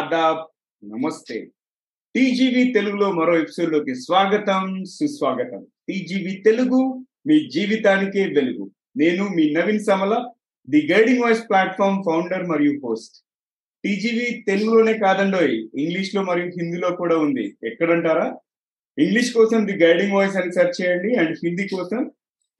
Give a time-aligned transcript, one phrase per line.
[0.00, 0.38] ఆదాబ్
[0.84, 1.48] నమస్తే.
[2.14, 5.66] టీజీవీ తెలుగులో మరో ఎపిసోడ్లోకి స్వాగతం సుస్వాగతం.
[5.88, 8.70] టీజీవీ తెలుగు మీ జీవితానికే వెలుగు.
[8.96, 10.30] నేను మీ Naveen Samala
[10.70, 13.24] the guiding voice platform founder మరియు హోస్ట్.
[13.84, 17.56] టీజీవీ తెలుగులోనే కాదండోయ్ ఇంగ్లీష్లో మరియు హిందీలో కూడా ఉంది.
[17.66, 18.36] ఎక్కడంటారా?
[18.98, 22.10] ఇంగ్లీష్ కోసం ది గైడింగ్ వాయిస్ అని సెర్చ్ చేయండి అండ్ హిందీ కోసం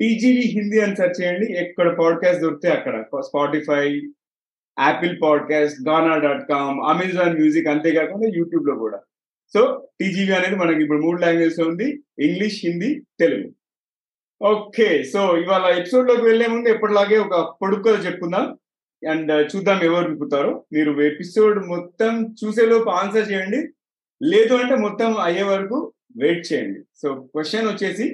[0.01, 1.53] టీజీవీ హిందీ అని సెర్చ్ చేయండి.
[1.53, 3.05] ఎక్కడ పాడ్కాస్ట్ దొరికితే అక్కడ.
[3.21, 4.01] Spotify
[4.81, 8.99] Apple podcast Gaana dot com Amazon music అంతేకాకుండా యూట్యూబ్లో కూడా.
[9.55, 11.89] సో టీజీవీ అనేది మనకి ఇప్పుడు మూడు లాంగ్వేజ్లో ఉంది.
[12.19, 13.49] English Hindi Telugu
[14.43, 18.47] okay so ఇవాళ ఎపిసోడ్లోకి వెళ్ళే ముందు ఎప్పటిలాగే ఒక పొడుక్కలు చెప్పుకుందాం.
[19.11, 20.65] అండ్ uh, చూద్దాం ఎవరు విప్పుతారో.
[20.73, 23.61] మీరు ఎపిసోడ్ మొత్తం చూసేలోపు ఆన్సర్ చేయండి.
[24.23, 26.81] లేదు అంటే మొత్తం అయ్యే వరకు వెయిట్ చేయండి.
[26.97, 28.07] సో క్వశ్చన్ వచ్చేసి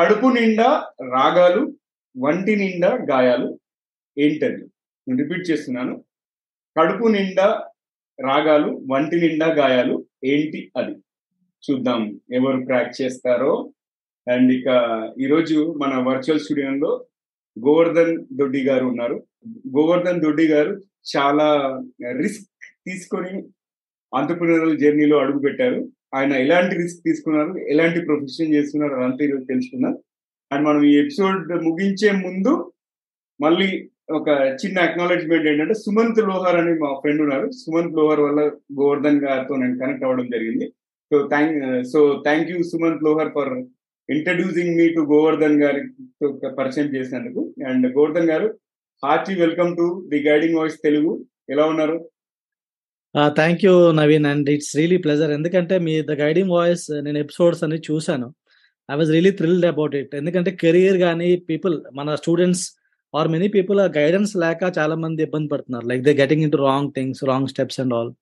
[0.00, 0.68] కడుపు నిండా
[1.12, 1.62] రాగాలు
[2.16, 3.58] వంటి నిండా గాయాలు
[4.18, 4.62] ఏంటది?
[5.08, 6.04] నేను రిపీట్ చేస్తున్నాను.
[6.80, 7.68] కడుపు నిండా
[8.20, 10.94] రాగాలు వంటి నిండా గాయాలు ఏంటి అది?
[11.70, 13.72] చూద్దాం ఎవరు క్రాక్ చేస్తారో.
[14.30, 14.66] అండ్ ఇక
[15.20, 17.06] ఈరోజు మన వర్చువల్ స్టూడియోలో
[17.58, 19.26] గోవర్ధన్ దొడ్డి గారు ఉన్నారు.
[19.48, 20.82] గోవర్ధన్ దొడ్డి గారు
[21.16, 21.78] చాలా
[22.10, 22.48] రిస్క్
[22.86, 23.42] తీసుకొని
[24.14, 25.88] ఆంటర్ప్రినరల్ జర్నీలో అడుగు పెట్టారు.
[26.14, 27.58] ఆయన ఎలాంటి రిస్క్ తీసుకున్నారు?
[27.58, 28.94] ఎలాంటి ప్రొఫెషన్ చేస్తున్నారు?
[28.94, 30.04] అదంతా ఈరోజు తెలుసుకున్నారు
[30.52, 32.72] అండ్ మనం ఈ ఎపిసోడ్ ముగించే ముందు
[33.40, 34.28] మళ్ళీ ఒక
[34.62, 37.50] చిన్న అక్నాలెడ్జ్మెంట్ ఏంటంటే సుమంత్ లోహర్ అని మా ఫ్రెండ్ ఉన్నారు.
[37.50, 38.40] సుమంత్ లోహర్ వల్ల
[38.80, 40.66] గోవర్ధన్ గారితో నేను కనెక్ట్ అవ్వడం జరిగింది.
[41.12, 43.52] So thank so thank you Sumanth Lohar for
[44.08, 45.80] introducing me to Govardhan gari
[46.58, 47.54] పరిచయం చేసినందుకు.
[47.68, 48.58] And Govardhan garu
[49.04, 51.24] hearty welcome to the guiding voice Telugu.
[51.50, 52.08] ఎలా ఉన్నారు?
[53.28, 54.26] Thank you Naveen.
[54.26, 58.34] And it's really pleasure ఎందుకంటే మీ ద గైడింగ్ వాయిస్ నేను episodes అని చూశాను.
[58.92, 62.64] I was really thrilled about it ఎందుకంటే కెరీర్ కానీ పీపుల్ మన students
[63.14, 65.86] are many people guidance లేక చాలా మంది ఇబ్బంది పడుతున్నారు.
[65.90, 68.12] Like they getting in to wrong things wrong steps and all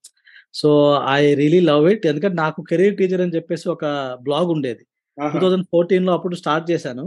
[0.60, 0.68] so
[1.08, 3.84] I really love it ఎందుకంటే నాకు కెరీర్ టీచర్ అని చెప్పేసి ఒక
[4.22, 4.82] బ్లాగ్ ఉండేది.
[5.18, 7.04] టూ థౌజండ్ ఫోర్టీన్లో అప్పుడు స్టార్ట్ చేశాను.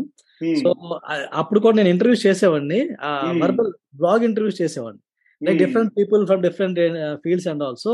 [0.62, 0.70] సో
[1.42, 2.80] అప్పుడు కూడా నేను ఇంటర్వ్యూస్ చేసేవాడిని.
[3.44, 5.04] వర్బల్ బ్లాగ్ ఇంటర్వ్యూస్ చేసేవాడిని.
[5.42, 6.80] Like different people from different
[7.24, 7.94] fields and also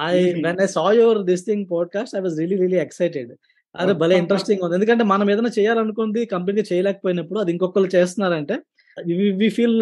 [0.00, 0.12] I
[0.46, 3.30] when I saw your this thing podcast I was really really excited
[3.74, 4.74] అదే భలే ఇంట్రెస్టింగ్ ఉంది.
[4.74, 8.56] ఎందుకంటే మనం ఏదైనా చేయాలనుకుంది కంపెనీ చేయలేకపోయినప్పుడు అది ఇంకొకరు చేస్తున్నారంటే
[9.39, 9.77] we feel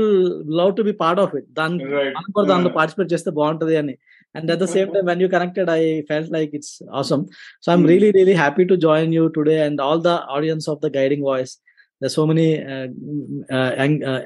[0.60, 1.78] love to be part of it దాని
[2.16, 3.96] మనం కూడా దాంట్లో పార్టిసిపేట్ చేస్తే బాగుంటది అని
[4.36, 7.24] and at the same time when you connected I felt like it's awesome
[7.64, 10.90] so I'm really really happy to join you today and all the audience of the
[10.98, 11.54] guiding voice
[12.02, 12.48] the so many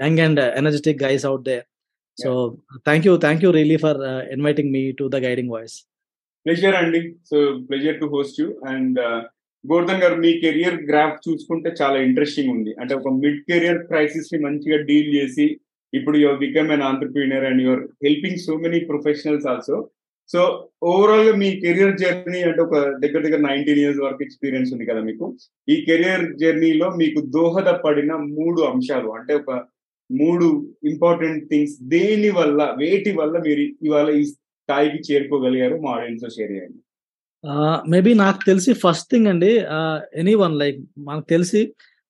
[0.04, 1.58] young and energetic guys out there
[2.18, 2.32] so
[2.86, 4.00] thank you thank you really for
[4.32, 5.76] inviting me to the guiding voice
[6.46, 7.00] pleasure అండి
[7.30, 7.38] so
[7.70, 8.98] pleasure to host you and
[9.65, 12.73] Gordhan garu me career graph చూసుకుంటే చాలా interesting ఉంది.
[12.81, 15.47] అంటే ఒక mid career క్రైసిస్ని మంచిగా deal చేసి
[15.93, 19.77] ఇప్పుడు your become an entrepreneur and your helping so many professionals also
[20.31, 20.41] so
[20.91, 25.27] ఓవరాల్గా మీ కెరియర్ జర్నీ అంటే ఒక దగ్గర దగ్గర నైన్టీన్ ఇయర్స్ వరకు ఎక్స్పీరియన్స్ ఉంది కదా మీకు.
[25.73, 29.53] ఈ కెరియర్ జర్నీలో మీకు దోహదపడిన మూడు అంశాలు అంటే ఒక
[30.11, 30.47] మూడు
[30.91, 36.79] ఇంపార్టెంట్ థింగ్స్ దేని వల్ల వేటి వల్ల మీరు ఇవాళ ఈ స్థాయికి చేరుకోగలిగారు మా ఆడియన్స్లో షేర్ చేయండి.
[37.89, 39.51] మేబీ నాకు తెలిసి ఫస్ట్ థింగ్ అండి
[40.23, 41.61] ఎనీ వన్ లైక్ మనకు తెలిసి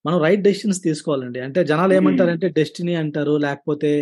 [0.06, 1.40] మనం రైట్ డెసిషన్స్ తీసుకోవాలండి.
[1.40, 3.92] అంటే జనాలు ఏమంటారంటే డెస్టినీ అంటారు లేకపోతే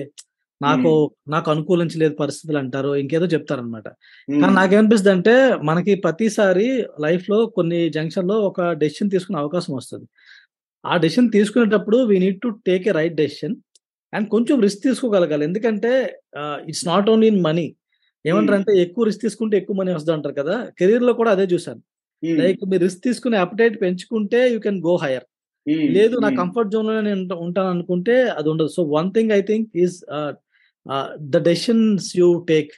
[0.62, 0.90] నాకు
[1.28, 3.88] నాకు అనుకూలించలేదు పరిస్థితులు అంటారు ఇంకేదో చెప్తారనమాట
[4.42, 6.66] కానీ నాకేమనిపిస్తుంది అంటే మనకి ప్రతిసారి
[7.00, 10.06] లైఫ్లో కొన్ని జంక్షన్లో ఒక డెసిషన్ తీసుకునే అవకాశం వస్తుంది.
[10.84, 13.56] ఆ డెసిషన్ తీసుకునేటప్పుడు we need to take a right decision
[14.12, 15.44] and కొంచెం రిస్క్ తీసుకోగలగాలి.
[15.44, 15.92] ఎందుకంటే
[16.68, 17.66] it's not only in money
[18.30, 20.56] ఏమంటారు అంటే ఎక్కువ రిస్క్ తీసుకుంటే ఎక్కువ మనీ వస్తుంది అంటారు కదా.
[20.78, 21.82] కెరీర్లో కూడా అదే చూసాను
[22.42, 25.26] లైక్ మీరు రిస్క్ తీసుకునే అపటైట్ పెంచుకుంటే యూ కెన్ గో హైయర్.
[25.96, 28.70] లేదు నా కంఫర్ట్ జోన్లో నేను ఉంటాను అనుకుంటే అది ఉండదు.
[28.76, 29.96] So one thing I think is
[31.34, 32.72] the decisions you take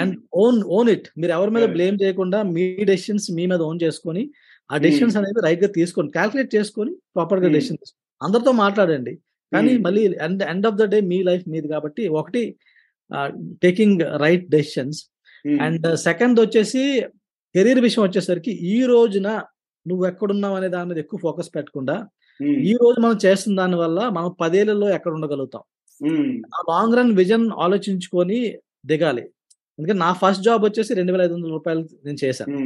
[0.00, 0.14] and
[0.44, 1.06] own own it.
[1.20, 4.24] మీరు ఎవరి మీద బ్లేమ్ చేయకుండా మీ డెసిషన్స్ మీ మీద ఓన్ చేసుకొని
[4.70, 6.10] ఆ డెసిషన్స్ అనేది రైట్గా తీసుకోండి.
[6.18, 7.78] క్యాల్కులేట్ చేసుకొని ప్రాపర్గా డెసిషన్
[8.20, 9.14] అందరితో మాట్లాడండి.
[9.52, 12.42] కానీ మళ్ళీ end end of the day me life మీది కాబట్టి ఒకటి
[13.62, 15.04] taking right decisions
[15.60, 17.04] and second వచ్చేసి
[17.54, 19.42] కెరీర్ విషయం వచ్చేసరికి ఈ రోజున
[19.86, 22.06] నువ్వు ఎక్కడున్నావు అనే దాని మీద ఎక్కువ ఫోకస్ పెట్టకుండా
[22.42, 25.62] ఈ రోజు మనం చేస్తున్న దాని వల్ల మనం పదేళ్ళలో ఎక్కడ ఉండగలుగుతాం?
[26.70, 29.22] లాంగ్ రన్ విజన్ ఆలోచించుకొని దిగాలి.
[29.78, 32.56] ఎందుకంటే నా ఫస్ట్ జాబ్ వచ్చేసి రెండు వేల ఐదు వందల రూపాయలు నేను చేశాను.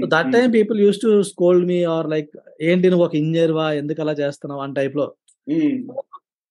[0.00, 2.30] So that time people use to scold me or like
[2.60, 3.72] ఏంటి నువ్వు ఒక ఇంజనీర్ వా?
[3.72, 4.62] ఎందుకు అలా చేస్తున్నావు?
[4.62, 5.14] అని టైప్లో.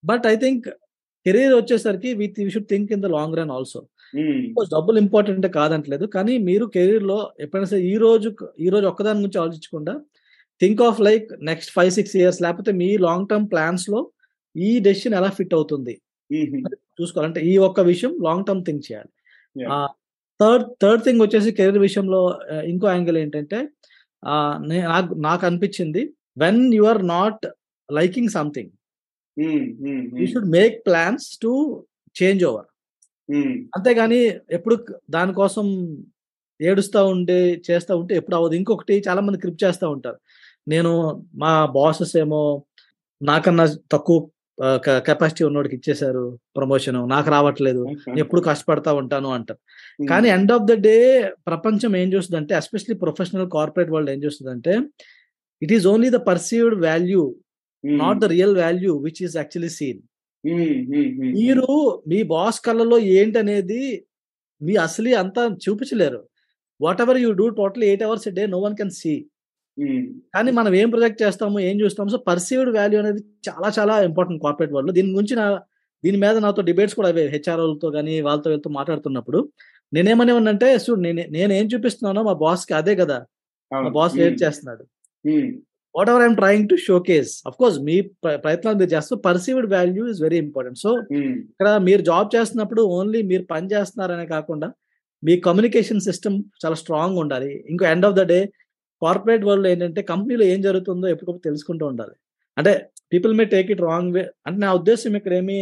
[0.06, 0.68] బట్ ఐ థింక్
[1.26, 3.82] కెరీర్ వచ్చేసరికి with you should think in the long run also
[4.74, 8.30] డబ్బులు ఇంపార్టెంట్ కాదంటలేదు కానీ మీరు కెరీర్లో ఎప్పుడైనా సరే ఈ రోజు
[8.60, 9.94] ఈ రోజు ఒక్కదాని గురించి ఆలోచించకుండా
[10.62, 14.02] think of like next five six years లేకపోతే మీ లాంగ్ టర్మ్ ప్లాన్స్లో
[14.56, 15.94] ఈ డెసిషన్ ఎలా ఫిట్ అవుతుంది?
[17.00, 19.12] చూసుకోవాలంటే ఈ ఒక్క విషయం లాంగ్ టర్మ్ థింక్ చేయాలి.
[20.40, 22.22] థర్డ్ థర్డ్ థింగ్ వచ్చేసి కెరీర్ విషయంలో
[22.64, 23.60] ఇంకో యాంగిల్ ఏంటంటే
[24.86, 26.02] నాకు నాకు అనిపించింది
[26.38, 27.44] when you are not
[27.90, 28.72] liking something
[29.38, 31.52] you should make plans to
[32.16, 32.68] change over
[33.76, 34.20] అంతేగాని
[34.52, 34.76] ఎప్పుడు
[35.10, 35.68] దానికోసం
[36.60, 37.38] ఏడుస్తూ ఉంటే
[37.68, 38.56] చేస్తూ ఉంటే ఎప్పుడు అవ్వదు.
[38.60, 40.18] ఇంకొకటి చాలా మంది క్రిప్ చేస్తూ ఉంటారు.
[40.68, 40.92] నేను
[41.36, 42.42] మా బాసెస్ ఏమో
[43.22, 44.20] నాకన్నా తక్కువ
[45.08, 46.24] కెపాసిటీ ఉన్నోడికి ఇచ్చేశారు
[46.58, 47.84] ప్రమోషన్ నాకు రావట్లేదు.
[48.08, 49.60] నేను ఎప్పుడు కష్టపడతా ఉంటాను అంటారు.
[50.00, 50.96] ఉమ్, కానీ ఎండ్ ఆఫ్ ద డే
[51.50, 54.76] ప్రపంచం ఏం చూస్తుందంటే ఎస్పెషలీ ప్రొఫెషనల్ కార్పొరేట్ వరల్డ్ ఏం చూస్తుందంటే
[55.62, 57.24] it is only the perceived value
[58.00, 60.02] not the real value which is actually seen
[61.38, 61.68] మీరు
[62.08, 63.82] మీ బాస్ కళ్ళలో ఏంటనేది
[64.62, 66.22] మీ అసలు అంతా చూపించలేరు.
[67.02, 69.14] Whatever you do total eight hours day no one can see
[70.34, 74.74] కానీ మనం ఏం ప్రొజెక్ట్ చేస్తాము ఏం చూస్తాము సో పర్సీవ్డ్ వాల్యూ అనేది చాలా చాలా ఇంపార్టెంట్ కార్పొరేట్
[74.76, 75.46] వరల్డ్ దీని గురించి నా
[76.04, 79.40] దీని మీద నాతో డిబేట్స్ కూడా అవే హెచ్ఆర్ వాళ్ళతో కానీ వాళ్ళతో వీళ్ళతో మాట్లాడుతున్నప్పుడు.
[79.94, 83.18] నేనేమని అంటే చూడు నేను నేను ఏం చూపిస్తున్నానో మా బాస్కి అదే కదా.
[83.72, 84.84] మా బాస్ ఉమ్, వెయిట్ చేస్తున్నాడు?
[85.26, 85.50] ఉమ్,
[86.10, 90.22] whatever I'm trying to showcase of course మీ ప్ర- ప్రయత్నాలు మీరు చేస్తూ perceived value is
[90.24, 90.92] very important so
[91.44, 94.70] ఇక్కడ మీరు జాబ్ చేస్తున్నప్పుడు ఓన్లీ మీరు పని చేస్తున్నారనే కాకుండా
[95.24, 97.52] మీ కమ్యూనికేషన్ సిస్టమ్ చాలా స్ట్రాంగ్ ఉండాలి.
[97.72, 98.40] ఇంకో end of the day
[99.02, 102.16] corporate world ఏంటంటే కంపెనీలో ఏం జరుగుతుందో ఎప్పటికప్పుడు తెలుసుకుంటూ ఉండాలి.
[102.58, 102.72] అంటే
[103.12, 105.58] people may take it wrong way అంటే నా ఉద్దేశం ఇక్కడ ఏమి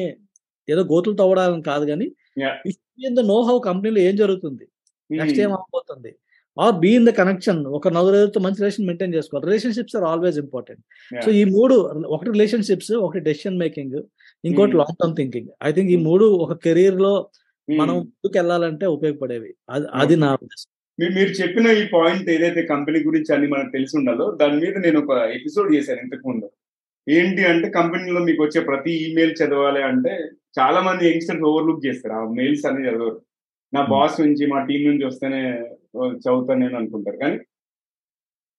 [0.67, 2.07] ఏదో గోతులు తవ్వడాలని కాదు కానీ
[2.39, 2.53] Yeah.
[3.01, 4.65] In the know how కంపెనీలో ఏం జరుగుతుంది?
[5.09, 6.11] నెక్స్ట్ ఉమ్, ఏం అవబోతుంది
[6.59, 7.65] or be in the connection.
[7.65, 9.45] ఒక నలుగురితో మంచి రిలేషన్ మెయింటైన్ చేసుకోవాలి.
[9.45, 10.81] Relationships are always important.
[11.25, 11.75] So ఈ మూడు
[12.05, 14.03] ఒకటి రిలేషన్షిప్స్ ఒకటి డెసిషన్ మేకింగ్
[14.45, 14.71] ఇంకోటి.
[14.71, 15.47] Long term thinking.
[15.63, 17.29] I think ఈ మూడు ఒక కెరీర్లో.
[17.77, 19.53] మనం ముందుకు వెళ్ళాలంటే ఉపయోగపడేవి.
[19.69, 21.15] అది అది నా ఉద్దేశం.
[21.15, 25.17] మీరు చెప్పిన ఈ పాయింట్ ఏదైతే కంపెనీ గురించి అన్ని మనకు తెలిసి ఉండాలో దాని మీద నేను ఒక
[25.17, 26.49] ఎపిసోడ్ చేశాను ఇంతకు ముందు
[27.09, 32.13] ఏంటి అంటే కంపెనీలో మీకు వచ్చే ప్రతి ఈమెయిల్ చదవాలి అంటే చాలా మంది యంగ్స్టర్స్ ఓవర్లుక్ చేస్తారు.
[32.13, 33.21] ఆ మెయిల్స్ అన్ని చదవరు.
[33.73, 33.85] నా.
[33.85, 37.17] బాస్ నుంచి మా టీం నుంచి వస్తేనే చదువుతాను నేను అనుకుంటారు.
[37.17, 37.39] కానీ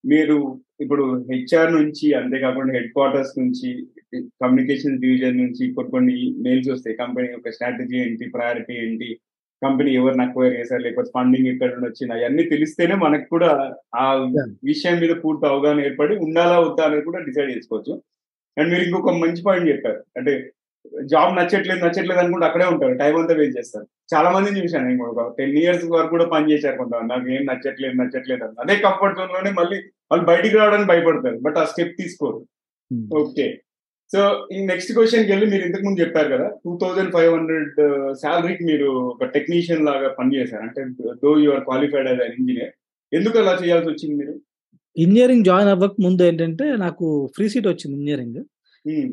[0.05, 0.37] మీరు
[0.81, 3.69] ఇప్పుడు హెచ్ఆర్ నుంచి అంతేకాకుండా హెడ్ క్వార్టర్స్ నుంచి
[4.17, 6.97] కమ్యూనికేషన్ డివిజన్ నుంచి కొన్ని కొన్ని మెయిల్స్ వస్తాయి.
[6.97, 9.21] కంపెనీ యొక్క స్ట్రాటజీ ఏంటి ప్రయారిటీ ఏంటి
[9.63, 13.51] కంపెనీ ఎవరిని అక్వైర్ చేశారు లేకపోతే ఫండింగ్ ఎక్కడ నుండి వచ్చింది అవన్నీ తెలిస్తేనే మనకు కూడా
[13.95, 14.05] ఆ.
[14.65, 17.95] విషయం మీద పూర్తి అవగాహన ఏర్పడి ఉండాలా వద్దా అనేది కూడా డిసైడ్ చేసుకోవచ్చు.
[18.57, 20.05] అండ్ మీరు ఇంకొక మంచి పాయింట్ చెప్పారు.
[20.17, 20.33] అంటే
[21.13, 22.95] జాబ్ నచ్చట్లేదు నచ్చట్లేదు అనుకుంటే అక్కడే ఉంటారు.
[23.03, 23.87] టైం అంతా వేస్ట్ చేస్తారు.
[24.13, 27.11] చాలా మందిని చూశాను నేను కూడా టెన్ ఇయర్స్ వరకు కూడా పని చేశారు కొంతమంది.
[27.13, 28.61] నాకు ఏం నచ్చట్లేదు నచ్చట్లేదు అని.
[28.65, 29.79] అదే కంఫర్ట్ జోన్లోనే మళ్ళీ
[30.13, 32.41] వాళ్ళు బయటికి రావడానికి భయపడతారు బట్ ఆ స్టెప్ తీసుకోరు.
[33.21, 33.47] ఓకే
[34.11, 34.23] సో
[34.55, 37.79] ఈ నెక్స్ట్ క్వశ్చన్కి వెళ్ళి మీరు ఇంతకు ముందు చెప్పారు కదా టూ థౌజండ్ ఫైవ్ హండ్రెడ్
[38.23, 40.83] శాలరీకి మీరు ఒక టెక్నీషియన్ లాగా పనిచేశారు అంటే
[41.23, 42.73] though you are qualified as an engineer
[43.13, 44.35] ఎందుకు అలా చేయాల్సి వచ్చింది మీరు?
[44.97, 47.07] ఇంజనీరింగ్ జాయిన్ అవ్వక ముందు ఏంటంటే నాకు
[47.37, 48.41] ఫ్రీ సీట్ వచ్చింది ఇంజనీరింగ్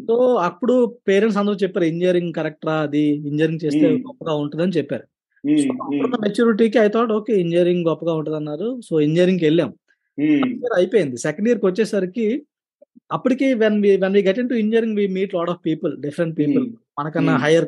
[0.07, 0.75] సో అప్పుడు
[1.07, 3.03] పేరెంట్స్ అందరూ చెప్పారు ఇంజనీరింగ్ కరెక్టా అది?
[3.29, 3.87] ఇంజనీరింగ్ చేస్తే.
[4.07, 5.05] గొప్పగా ఉంటుందని చెప్పారు.
[6.23, 9.69] మెచ్యూరిటీకి ఐ థాట్ ఓకే ఇంజనీరింగ్ గొప్పగా ఉంటుంది అన్నారు సో ఇంజనీరింగ్కి వెళ్ళాం.
[10.17, 11.17] ఉమ్, ఇయర్ అయిపోయింది.
[11.17, 12.25] సెకండ్ ఇయర్కి వచ్చేసరికి
[13.11, 16.65] అప్పటికి when we when we get into engineering we meet lot of people different people
[16.99, 17.35] మనకన్నా.
[17.45, 17.67] హైయర్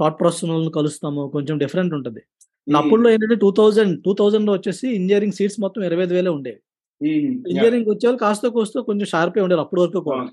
[0.00, 0.44] థాట్ ప్రాసెస్
[0.74, 1.28] కలుస్తాము.
[1.28, 2.22] కొంచెం డిఫరెంట్ ఉంటుంది.
[2.66, 6.58] అప్పుడులో ఏంటంటే టూ థౌజండ్ టూ థౌజండ్లో వచ్చేసి ఇంజనీరింగ్ సీట్స్ మొత్తం ఇరవై ఐదు వేలే ఉండేవి.
[7.00, 10.24] ఇంజనీరింగ్ వచ్చే వాళ్ళు కాస్త కోస్తో కొంచెం షార్పే ఉండేది అప్పటి వరకు కూడా.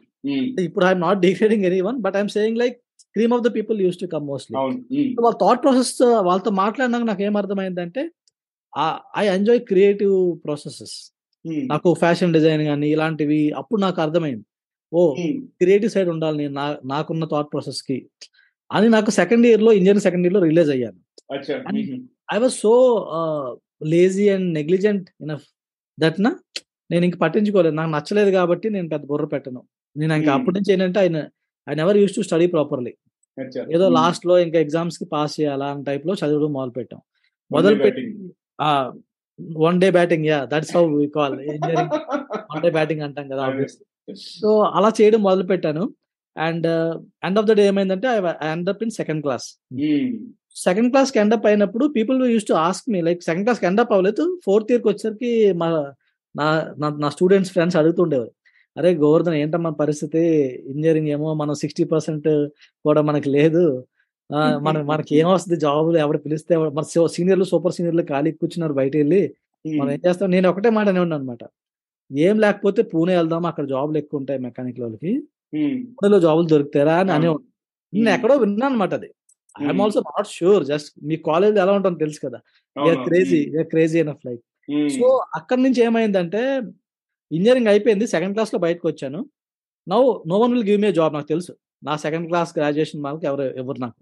[0.67, 2.77] ఇప్పుడు I'm not degrading anyone but I'm saying like
[3.15, 4.55] cream of the people use to come mostly
[5.25, 5.93] వాళ్ళ థాట్ ప్రాసెస్
[6.29, 8.03] వాళ్ళతో మాట్లాడినాక నాకు ఏం అర్థమైందంటే
[9.21, 10.95] ఐ ఎంజాయ్ క్రియేటివ్ ప్రాసెసెస్
[11.71, 14.45] నాకు ఫ్యాషన్ డిజైన్ కానీ ఇలాంటివి అప్పుడు నాకు అర్థమైంది.
[14.91, 14.99] ఓ
[15.61, 16.53] క్రియేటివ్ సైడ్ ఉండాలి నేను
[16.93, 17.97] నాకున్న థాట్ ప్రాసెస్కి
[18.71, 20.99] అని నాకు సెకండ్ ఇయర్లో ఇంజనీరింగ్ సెకండ్ ఇయర్లో రిలీజ్ అయ్యాను.
[22.35, 22.73] I was so
[23.93, 25.45] lazy and negligent enough
[25.99, 26.31] that నా
[26.91, 27.75] నేను ఇంక పట్టించుకోలేదు.
[27.75, 29.61] నాకు నచ్చలేదు కాబట్టి నేను పెద్ద బుర్ర పెట్టను.
[29.97, 30.33] నేను ఇంకా.
[30.33, 31.17] అప్పటి నుంచి ఏంటంటే ఆయన
[31.67, 32.93] I never use to study properly.
[33.75, 36.99] ఏదో లాస్ట్లో ఇంకా ఎగ్జామ్స్కి పాస్ చేయాలా అని టైప్లో చదవడం మొదలు పెట్టాం
[37.51, 38.03] మొదలు పెట్టి.
[39.65, 40.25] One day batting.
[40.25, 41.95] Yeah that's how we call engineering.
[42.53, 43.45] One day batting అంటాం కదా.
[44.15, 45.83] సో అలా చేయడం మొదలు పెట్టాను
[46.35, 46.67] and
[47.25, 48.17] end of the day ఏమైందంటే I
[48.51, 49.47] end up in second class
[50.55, 54.39] second క్లాస్కి ఎండప్ అయినప్పుడు people use to ask me like second క్లాస్కి ఎండప్ అవ్వలేదు.
[54.45, 55.93] ఫోర్త్ ఇయర్కి వచ్చేసరికి మా
[56.35, 58.31] నా నా- నా స్టూడెంట్స్ ఫ్రెండ్స్ అడుగుతుండేవారు.
[58.77, 60.19] అరే గోవర్ధన్ ఏంటమ్మా పరిస్థితి?
[60.65, 62.47] ఇంజనీరింగ్ ఏమో మనం సిక్స్టీ పర్సెంట్
[62.85, 63.85] కూడా మనకి లేదు.
[64.31, 69.35] మన మనకి ఏం వస్తుంది జాబులు ఎవరు పిలిస్తే మన సీనియర్లు సూపర్ సీనియర్లు ఖాళీ కూర్చున్నారు బయట వెళ్ళి
[69.77, 70.31] మనం ఏం చేస్తాం?
[70.31, 71.37] నేను ఒకటే మాట అనేవాడిని అనమాట.
[72.17, 75.23] ఏం లేకపోతే పూణే వెళ్దాం అక్కడ జాబులు ఎక్కువ ఉంటాయి మెకానిక్ వాళ్ళకి
[75.55, 77.11] పూణేలో జాబులు దొరుకుతారా అని.
[77.11, 77.43] అనేవాడు
[77.93, 79.09] నేను ఎక్కడో విన్నాను అనమాట అది.
[79.55, 82.39] I'm also not sure just me college ఎలా ఉంటుందో తెలుసు కదా.
[82.75, 83.39] అవును, crazy
[83.73, 84.43] crazy enough like
[84.97, 85.07] so
[85.39, 86.41] అక్కడి నుంచి ఏమైందంటే
[87.31, 88.05] ఇంజనీరింగ్ అయిపోయింది.
[88.13, 89.19] సెకండ్ క్లాస్లో బయటకు వచ్చాను.
[89.87, 89.97] No
[90.31, 91.53] no one will give me job నాకు తెలుసు.
[91.83, 94.01] నా సెకండ్ క్లాస్ గ్రాడ్యుయేషన్ మార్క్ ఎవరు ఎవరు నాకు.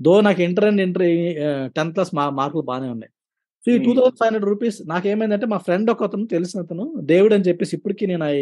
[0.00, 1.04] దో నాకు inter and inter
[1.76, 3.12] tenth class మా మార్కులు బాగానే ఉన్నాయి.
[3.64, 3.78] సో ఈ.
[3.86, 7.72] Two thousand five hundred rupees నాకేమైందంటే మా ఫ్రెండ్ ఒక అతను తెలిసిన అతను డేవిడ్ అని చెప్పేసి
[7.78, 8.38] ఇప్పటికి నేను I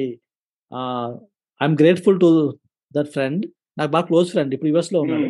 [1.60, 2.30] I'm grateful to
[2.92, 3.42] that friend
[3.78, 4.52] నాకు బాగా క్లోజ్ ఫ్రెండ్.
[4.56, 5.28] ఇప్పుడు యుఎస్లో ఉన్నాడు.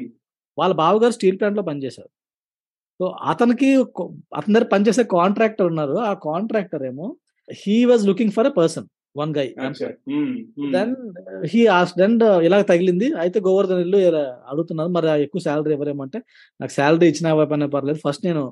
[0.60, 2.10] వాళ్ళ బావగారు స్టీల్ ప్లాంట్లో పనిచేశారు.
[3.00, 3.68] సో అతనికి
[4.38, 5.96] అతని దగ్గర పనిచేసే కాంట్రాక్టర్ ఉన్నారు.
[6.10, 7.06] ఆ కాంట్రాక్టర్ ఏమో
[7.48, 8.86] he was looking for a person
[9.20, 9.46] one guy
[10.74, 10.92] then
[11.52, 11.62] he
[12.00, 13.08] then ఇలా తగిలింది.
[13.22, 16.18] అయితే గోవర్ధన్ ఇల్లు ఇలా అడుగుతున్నారు మరి ఎక్కువ శాలరీ ఎవరేమంటే
[16.60, 18.00] నాకు శాలరీ ఇచ్చినా ఇవ్వకపోయినా పర్లేదు.
[18.06, 18.44] ఫస్ట్ నేను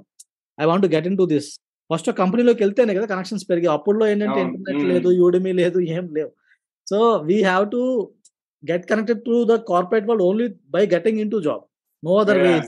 [0.58, 1.50] I want get into this
[1.90, 4.40] first కంపెనీలోకి వెళ్తేనే కదా కనెక్షన్స్ పెరిగి అప్పుడులో ఏంటంటే.
[4.46, 4.90] Internet Hmm.
[4.92, 6.30] లేదు యూడిమి లేదు ఏం లేవు.
[6.90, 6.98] So
[7.28, 7.80] we have to
[8.62, 11.64] get connected to the corporate world only by getting into job
[12.04, 12.66] no other way Yeah.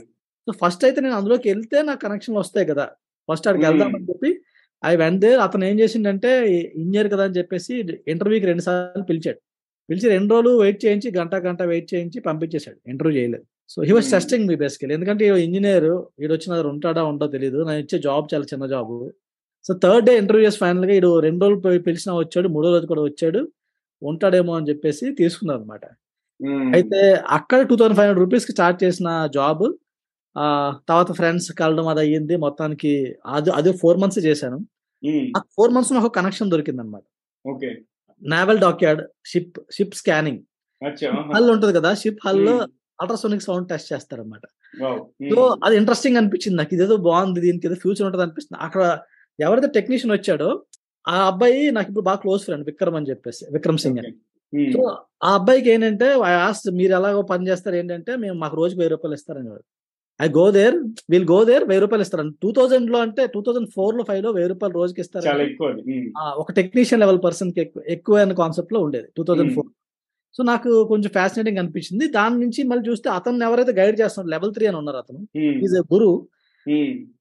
[0.48, 2.84] So first అయితే నేను అందులోకి వెళ్తే నాకు కనెక్షన్ వస్తాయి కదా.
[3.28, 3.78] ఫస్ట్ అక్కడికి Hmm.
[3.78, 4.40] వెళ్దామని చెప్పి
[4.84, 6.30] ఐ వెంట్ అతను ఏం చేసిండంటే
[6.76, 7.74] ఇంజనీర్ కదా అని చెప్పేసి
[8.08, 9.40] ఇంటర్వ్యూకి రెండు సార్లు పిలిచాడు.
[9.90, 12.90] పిలిచి రెండు రోజులు వెయిట్ చేయించి గంట గంట వెయిట్ చేయించి పంపించేశాడు.
[12.90, 13.44] ఇంటర్వ్యూ చేయలేదు.
[13.68, 14.10] So he was.
[14.10, 18.66] Testing me basically ఎందుకంటే ఇంజనీర్ వీడు వచ్చిన ఉంటాడా ఉండో తెలియదు నేను ఇచ్చే జాబ్ చాలా చిన్న
[18.66, 19.10] job
[19.64, 22.48] so third day interviews ఫైనల్గా వీడు రెండు రోజులు పిలిచినా వచ్చాడు.
[22.48, 23.48] మూడో రోజు కూడా వచ్చాడు.
[24.02, 25.84] ఉంటాడేమో అని చెప్పేసి తీసుకున్నారు అనమాట
[26.76, 27.00] అయితే
[27.36, 29.64] అక్కడ టూ థౌసండ్ ఫైవ్ హండ్రెడ్ రూపీస్కి స్టార్ట్ చేసిన జాబ్
[30.36, 30.44] ఆ
[30.88, 32.34] తర్వాత ఫ్రెండ్స్ కలవడం అది అయ్యింది.
[32.44, 32.92] మొత్తానికి
[33.36, 34.58] అది అది ఫోర్ మంత్స్ చేశాను.
[35.02, 37.04] ఉమ్, ఆ ఫోర్ మంత్స్ నాకు కనెక్షన్ దొరికింది అనమాట
[38.22, 40.40] naval dockyard ship ship scanning.
[41.34, 42.54] Hull ఉంటుంది కదా షిప్ హల్లో
[42.98, 43.90] ultrasonic sound test.
[44.88, 45.00] Um,
[45.32, 46.72] so అది ఇంట్రెస్టింగ్ అనిపించింది నాకు.
[46.76, 48.60] ఇదేదో బాగుంది దీనికి ఏదో ఫ్యూచర్ ఉంటుంది అనిపిస్తుంది.
[48.66, 48.82] అక్కడ
[49.38, 50.48] ఎవరైతే టెక్నీషియన్ వచ్చాడో
[51.06, 54.10] ఆ అబ్బాయి నాకు ఇప్పుడు బాగా క్లోజ్ ఫ్రెండ్ విక్రమ్ అని చెప్పేసి విక్రమ్ సింగ్ అని.
[54.74, 54.80] సో
[55.26, 56.06] ఆ అబ్బాయికి ఏంటంటే
[56.46, 59.50] ఆస్ట్ మీరు ఎలాగో పని చేస్తారు ఏంటంటే మేము మాకు రోజుకి వెయ్యి రూపాయలు ఇస్తారని
[60.20, 60.76] I go there
[61.12, 62.24] we'll go there వెయ్యి రూపాయలు ఇస్తారు.
[62.42, 65.26] టూ థౌసండ్లో అంటే టూ థౌసండ్ ఫోర్లో ఫైవ్లో వెయ్యి రూపాయలు రోజుకి ఇస్తారు
[66.42, 67.62] ఒక టెక్నీషియన్ లెవెల్ పర్సన్కి
[67.96, 69.68] ఎక్కువ అనే కాన్సెప్ట్లో ఉండేది టూ థౌసండ్ ఫోర్.
[70.34, 72.04] సో నాకు కొంచెం ఫ్యాసినేటింగ్ అనిపించింది.
[72.18, 75.20] దాని నుంచి మళ్ళీ చూస్తే అతను ఎవరైతే గైడ్ చేస్తున్నాడు లెవెల్ త్రీ అని ఉన్నారు అతను
[75.66, 76.10] ఈజ్ ఎ గురు.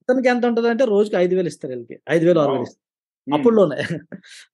[0.03, 1.95] అతనికి ఎంత ఉంటుంది అంటే రోజుకి ఐదు వేలు ఇస్తారు వీళ్ళకి.
[2.15, 2.85] ఐదు వేలు ఆరు వేలు ఇస్తారు.
[3.33, 3.77] అప్పుడులోనే.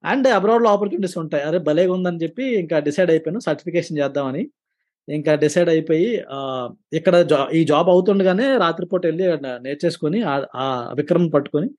[0.06, 1.44] అండ్ అబ్రాడ్లో ఆపర్చునిటీస్ ఉంటాయి.
[1.44, 3.40] అరే భలేగా ఉందని చెప్పి ఇంకా డిసైడ్ అయిపోయాను.
[3.40, 4.50] సర్టిఫికేషన్ చేద్దామని.
[5.10, 6.24] ఇంకా డిసైడ్ అయిపోయి
[6.94, 9.24] ఇక్కడ ఈ జాబ్ అవుతుండగానే రాత్రిపూట వెళ్ళి
[9.64, 10.22] నేర్చేసుకొని
[10.56, 11.70] ఆ- విక్రమ్ పట్టుకొని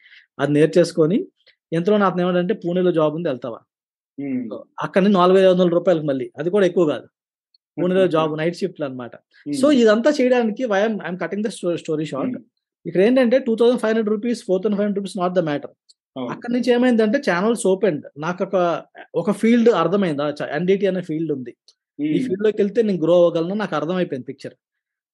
[0.40, 1.26] అది నేర్చేసుకొని
[1.73, 3.59] ఎంతలో అతను ఏమంటే పూణేలో జాబ్ ఉంది వెళ్తావా?
[4.83, 6.31] అక్కడ నుంచి నాలుగు ఐదు వందల రూపాయలకు మళ్ళీ.
[6.38, 7.07] అది కూడా ఎక్కువ కాదు.
[7.78, 9.11] పూణేలో జాబ్ నైట్ షిఫ్ట్ అనమాట
[9.61, 12.38] సో ఇదంతా చేయడానికి why am I'm cutting the story short.
[12.87, 15.71] ఇక్కడ ఏంటంటే two thousand five hundred rupees four thousand five hundred rupees not the matter.
[16.35, 18.56] అక్కడ నుంచి ఏమైందంటే ఛానల్స్ ఓపెన్ నాకు ఒక
[19.20, 20.26] ఒక ఫీల్డ్ అర్థమైందా.
[20.58, 21.52] ఎన్డిటి అనే ఫీల్డ్ ఉంది.
[21.99, 24.54] ఈ ఫీల్డ్లోకి వెళ్తే నేను గ్రో అవ్వగలను నాకు అర్థమైపోయింది పిక్చర్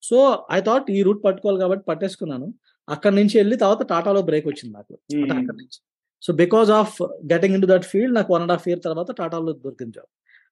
[0.03, 0.19] సో
[0.57, 2.47] ఐ థాట్ ఈ రూట్ పట్టుకోవాలి కాబట్టి పట్టేసుకున్నాను.
[2.89, 4.95] అక్కడ నుంచి వెళ్ళి తర్వాత టాటాలో బ్రేక్ వచ్చింది నాకు.
[5.37, 5.79] అక్కడ నుంచి.
[6.23, 6.97] So because of
[7.33, 10.11] getting into that field నాకు వన్ అండ్ హాఫ్ ఇయర్ తర్వాత టాటాలో దొరికింది job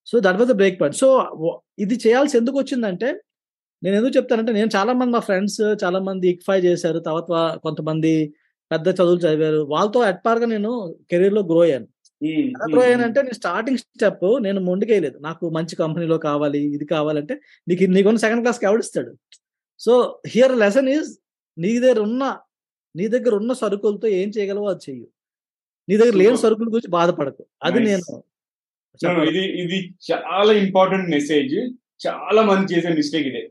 [0.08, 1.08] so that was the break point so
[1.84, 3.08] ఇది చేయాల్సి ఎందుకు వచ్చిందంటే
[3.82, 6.98] నేను ఎందుకు చెప్తానంటే నేను చాలా మంది మా ఫ్రెండ్స్ చాలా మంది ఇక్ఫై చేశారు.
[6.98, 8.12] తర్వాత కొంతమంది
[8.70, 10.70] పెద్ద చదువులు చదివారు వాళ్ళతో అట్పార్గా నేను
[11.10, 11.88] కెరీర్లో గ్రో అయ్యాను
[12.64, 17.34] గ్రో అయ్యానంటే నేను స్టార్టింగ్ స్టెప్ నేను మొండికేయలేదు నాకు మంచి కంపెనీలో కావాలి ఇది కావాలంటే
[17.66, 19.12] నీకు నీకున్న సెకండ్ క్లాస్కి ఎవడిస్తాడు
[19.80, 19.94] సో
[20.28, 21.10] హియర్ లెసన్ ఈజ్
[21.58, 22.24] నీ దగ్గర ఉన్న
[22.94, 25.06] నీ దగ్గర ఉన్న సరుకులతో ఏం చేయగలవో అది చెయ్యు
[25.88, 26.38] నీ దగ్గర లేని.
[26.42, 27.78] సరుకుల గురించి బాధపడకు అది.
[27.86, 28.04] నేను.
[29.30, 31.54] ఇది ఇది చాలా ఇంపార్టెంట్ మెసేజ్
[32.00, 33.42] చాలా మంది చేసే మిస్టేక్ ఇదే.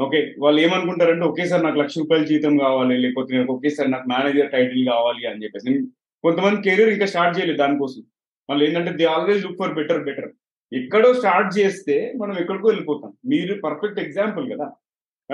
[0.00, 4.88] ఓకే వాళ్ళు ఏమనుకుంటారంటే ఒకేసారి నాకు లక్ష రూపాయల జీతం కావాలి లేకపోతే నాకు ఒకేసారి నాకు మేనేజర్ టైటిల్
[4.88, 5.70] కావాలి అని చెప్పేసి.
[5.70, 5.86] నేను-
[6.22, 8.02] కొంతమంది కెరీర్ ఇంకా స్టార్ట్ చేయలేదు దానికోసం.
[8.50, 10.32] వాళ్ళు ఏంటంటే they always look for better better.
[10.72, 13.12] ఎక్కడో స్టార్ట్ చేస్తే మనం ఎక్కడికో వెళ్ళిపోతాం.
[13.26, 14.72] మీరు పర్ఫెక్ట్ ఎగ్జాంపుల్ కదా?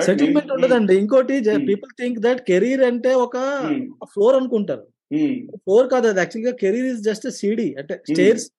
[0.01, 0.97] సెటిల్మెంట్ నేను- ఉండదండి.
[0.97, 1.67] ఇంకోటి Hmm.
[1.67, 3.91] People think that career అంటే ఒక Hmm.
[4.05, 4.87] ఫ్లోర్ అనుకుంటారు.
[5.15, 5.35] Hmm.
[5.55, 6.19] ఫ్లోర్ కాదు అది.
[6.19, 8.51] యాక్చువల్గా కెరీర్ ఇస్ జస్ట్ సీడీ అంటే స్టేర్స్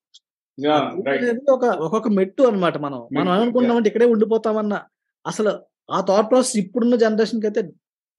[1.50, 2.98] ఒక ఒక్కొక్క మెట్టు అన్నమాట మనం.
[2.98, 4.82] మనం మెట్టు, ఏమనుకుంటామంటే ఇక్కడే ఉండిపోతామన్న
[5.28, 5.60] అసలు
[5.92, 7.70] ఆ థాట్ ప్రాసెస్ ఇప్పుడున్న జనరేషన్కి అయితే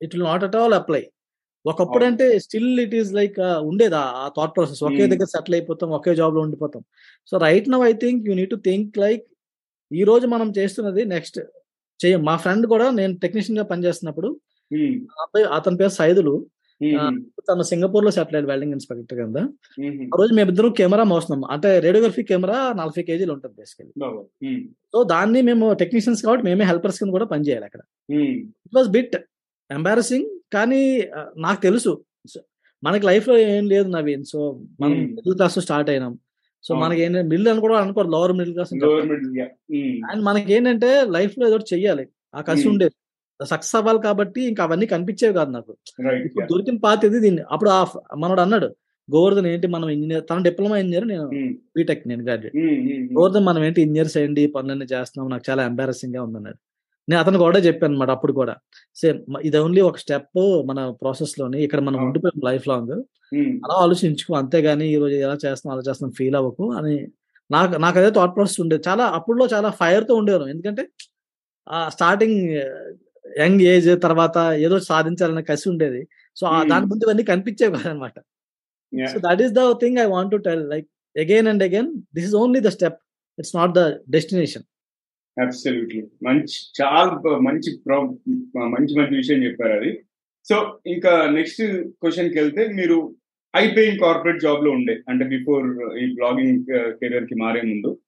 [0.03, 1.11] it will not at all apply
[1.67, 2.05] ఒకప్పుడు.
[2.05, 4.97] అంటే స్టిల్ ఇట్ ఈస్ లైక్ ఉండేది ఆ- థాట్ ప్రాసెస్ ఒకే.
[5.07, 6.85] దగ్గర సెటిల్ అయిపోతాం ఒకే జాబ్లో ఉండిపోతాం.
[7.27, 9.27] So right now I think you need to think like
[9.93, 11.41] ఈ రోజు మనం చేస్తున్నది నెక్స్ట్
[12.07, 12.25] చేయం.
[12.25, 14.41] మా ఫ్రెండ్ కూడా నేను టెక్నీషియన్గా పనిచేస్తున్నప్పుడు
[15.03, 16.47] అబ్బాయి- అతని పేరు సైదులు.
[17.49, 19.39] తను సింగపూర్లో సెటిల్ అయ్యాడు వెల్డింగ్ ఇన్స్పెక్టర్ కింద.
[20.13, 23.91] ఆ రోజు మేమిద్దరం కెమెరా మోస్తున్నాం అంటే రేడియోగ్రఫీ కెమెరా నలభై కేజీలు ఉంటుంది బేసికలీ.
[24.93, 27.83] సో దాన్ని మేము టెక్నీషియన్స్ కాబట్టి మేమే హెల్పర్స్ కింద కూడా పనిచేయాలి అక్కడ.
[28.67, 29.17] ఇట్ వాస్ బిట్
[29.71, 30.83] ఎంబారసింగ్ కానీ
[31.47, 31.93] నాకు తెలుసు
[32.83, 34.39] మనకి లైఫ్లో ఏం లేదు నవీన్ సో
[34.81, 34.97] మనం.
[35.17, 36.13] మిడిల్ క్లాస్ స్టార్ట్ అయినాం
[36.65, 36.73] సో.
[36.83, 38.73] మనకి ఏంటంటే మిడిల్ అని కూడా అనుకోరు లోవర్ మిడిల్ క్లాస్.
[40.11, 42.05] అండ్ మనకి ఏంటంటే లైఫ్లో ఏదో చెయ్యాలి
[42.35, 42.65] ఆ కసి.
[42.73, 42.95] ఉండేది
[43.41, 45.73] సక్సెస్ అవ్వాలి కాబట్టి ఇంకా అవన్నీ కనిపించేవి కాదు నాకు.
[46.27, 46.47] ఇప్పుడు.
[46.51, 47.81] దొరికిన పాత ఇది దీన్ని అప్పుడు ఆ
[48.17, 48.69] మనోడు అన్నాడు
[49.09, 51.51] గోవర్ధన్ ఏంటి మనం ఇంజనీర్ తన డిప్లొమా ఇంజనీర్ నేను Hmm.
[51.77, 52.73] బీటెక్ నేను graduate Hmm.
[52.79, 52.89] Hmm.
[52.91, 53.05] Hmm.
[53.15, 56.59] Govardhan మనం ఏంటి ఇంజనీర్స్ అయ్యండి ఈ పనులన్నీ చేస్తున్నాం నాకు చాలా ఎంబారసింగ్గా ఉందన్నాడు
[57.09, 58.55] నేను అతను కూడా చెప్పాను అనమాట అప్పుడు కూడా
[58.97, 62.01] సేమ్ ఇది ఓన్లీ ఒక స్టెప్ మన ప్రాసెస్లోని ఇక్కడ మనం.
[62.07, 62.93] ఉండిపోయాం లైఫ్ లాంగ్
[63.65, 66.95] అలా ఆలోచించుకో అంతేగాని ఈ రోజు ఎలా చేస్తాం అలా చేస్తాం ఫీల్ అవ్వకు అని
[67.51, 70.85] నాకు నాకు అదే థాట్ ప్రాసెస్ ఉండేది చాలా అప్పుడులో చాలా ఫైర్తో ఉండేవారు ఎందుకంటే
[71.67, 72.41] ఆ స్టార్టింగ్
[73.39, 76.09] యంగ్ ఏజ్ తర్వాత ఏదో సాధించాలనే కసి ఉండేది.
[76.37, 76.47] సో.
[76.71, 78.21] దాని ముందు ఇవన్నీ కనిపించేవి కాదనమాట.
[79.07, 82.35] So that is the thing I want to tell like again and again this is
[82.35, 82.99] only the step
[83.39, 83.79] it's not the
[84.11, 84.63] destination
[85.43, 87.05] absolutely మంచి చాలా
[87.39, 87.79] మంచి
[88.57, 90.01] మంచి మంచి విషయం చెప్పారు అది.
[90.49, 93.17] సో ఇంకా నెక్స్ట్ క్వశ్చన్కి వెళ్తే మీరు
[93.57, 95.67] హై పేయింగ్ కార్పొరేట్ జాబ్లో ఉండే అంటే బిఫోర్
[95.97, 97.99] ఈ బ్లాగింగ్ కెరియర్కి మారే ముందు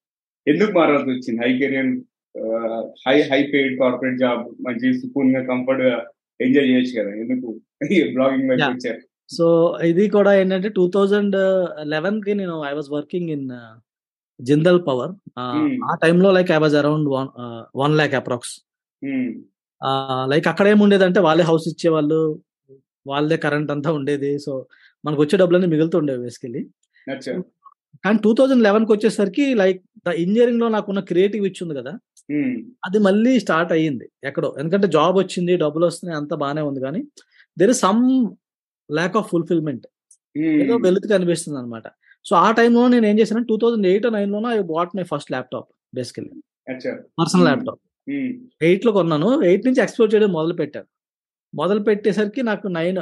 [0.48, 1.46] ఎందుకు మారాల్సి వచ్చింది?
[1.46, 1.86] High career
[3.04, 5.94] high high paid corporate job మంచి సుకూన్గా కంఫర్ట్గా
[6.40, 7.12] ఎంజాయ్ చేయొచ్చు కదా.
[7.22, 7.48] ఎందుకు?
[8.16, 8.74] బ్లాగింగ్ వైపు Yeah.
[8.74, 9.00] వచ్చారు.
[9.30, 9.46] సో
[9.90, 11.36] ఇది కూడా ఏంటంటే టూ థౌజండ్
[11.92, 13.48] లెవెన్కి నేను I was working in
[14.40, 15.12] Jindal power.
[15.88, 17.28] ఆ టైంలో like I was around one
[17.82, 18.54] one lakh approx.
[20.32, 22.18] Like అక్కడ ఏముండేదంటే వాళ్ళే హౌస్ ఇచ్చేవాళ్ళు
[23.06, 24.30] వాళ్ళదే కరెంట్ అంతా ఉండేది.
[24.46, 24.52] సో
[25.04, 26.62] మనకు వచ్చే డబ్బులన్నీ మిగులుతుండేవి బేసికలీ
[27.12, 27.34] అచ్చా
[28.04, 31.92] కానీ టూ థౌజండ్ లెవెన్కి వచ్చేసరికి లైక్ ద ఇంజనీరింగ్లో నాకున్న క్రియేటివ్ ఇచ్చి ఉంది కదా.
[32.86, 34.48] అది మళ్ళీ స్టార్ట్ అయ్యింది ఎక్కడో.
[34.58, 37.00] ఎందుకంటే జాబ్ వచ్చింది డబ్బులు వస్తున్నాయి అంతా బాగానే ఉంది కానీ
[37.56, 38.02] there is some
[38.90, 39.86] lack of fulfilment
[40.62, 41.86] ఏదో వెలుతు కనిపిస్తుంది అనమాట
[42.24, 45.30] సో ఆ టైంలో నేను ఏం చేశాను టూ థౌజండ్ ఎయిట్ నైన్ లోనో I bought my first
[45.32, 46.30] laptop basically
[47.20, 47.44] personal.
[47.48, 47.80] Laptop.
[48.62, 49.28] ఎయిట్లో కొన్నాను.
[49.48, 50.88] ఎయిట్ నుంచి ఎక్స్ప్లోర్ చేయడం మొదలు పెట్టాను
[51.54, 52.98] మొదలు పెట్టేసరికి నాకు నైన్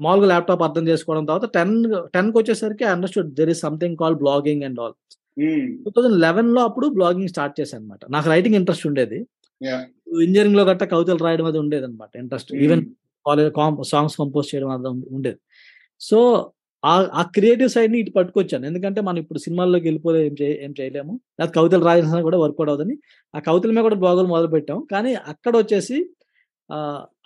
[0.00, 1.74] మామూలుగా ల్యాప్టాప్ అర్థం చేసుకోవడం తర్వాత టెన్
[2.14, 4.94] టెన్కి వచ్చేసరికి understood there is something call blogging and all
[5.84, 9.18] two thousand లెవెన్లో అప్పుడు బ్లాగింగ్ స్టార్ట్ చేశాను అనమాట నాకు రైటింగ్ ఇంట్రెస్ట్ ఉండేది.
[10.22, 12.62] ఇంజనీరింగ్లో గట్ట కవితలు రాయడం అది ఉండేది అనమాట interest Hmm.
[12.64, 12.82] Even
[13.26, 13.50] college
[13.92, 15.38] songs compose చేయడం అది ఉండేది.
[16.00, 16.18] సో
[17.14, 18.64] ఆ క్రియేటివ్ సైడ్ని ఇటు పట్టుకొచ్చాను.
[18.66, 21.12] ఎందుకంటే మనం ఇప్పుడు సినిమాల్లోకి వెళ్ళిపోతే ఏం చేయ ఏం చేయలేము.
[21.38, 22.94] లేదా కవితలు రాయాల్సిన కూడా వర్కౌట్ అవుతుంది.
[23.34, 25.96] ఆ కవితల మీద కూడా బ్లాగులు మొదలు పెట్టాం కానీ అక్కడ వచ్చేసి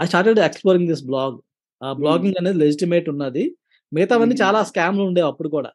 [0.00, 1.36] I started exploring this blog
[1.80, 3.44] ఆ బ్లాగింగ్ అనేది లెజిటిమేట్ ఉన్నది.
[3.92, 4.44] మిగతావన్నీ Hmm.
[4.44, 5.70] చాలా స్కామ్లు ఉండేవి అప్పుడు కూడా.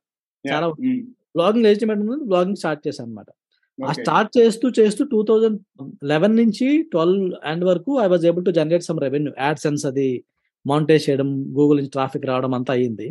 [0.45, 1.01] చాలా ఉమ్,
[1.35, 3.29] బ్లాగింగ్ లెజిటిమేట్ ఉన్నది బ్లాగింగ్ స్టార్ట్ చేశాను అనమాట
[3.79, 3.93] ఆ.
[3.99, 5.57] స్టార్ట్ చేస్తూ చేస్తూ టూ థౌజండ్
[6.11, 9.31] లెవెన్ నుంచి ట్వెల్వ్ అండ్ వరకు I was able to generate some revenue
[9.63, 10.07] AdSense అది
[10.65, 13.07] మౌంటేజ్ చేయడం గూగుల్ నుంచి ట్రాఫిక్ రావడం అంతా అయ్యింది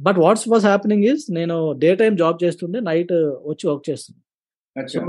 [0.00, 3.12] but what's was happening is నేను డే టైం జాబ్ చేస్తుండే నైట్
[3.48, 4.20] వచ్చి వర్క్ చేస్తుంది
[4.94, 5.00] సో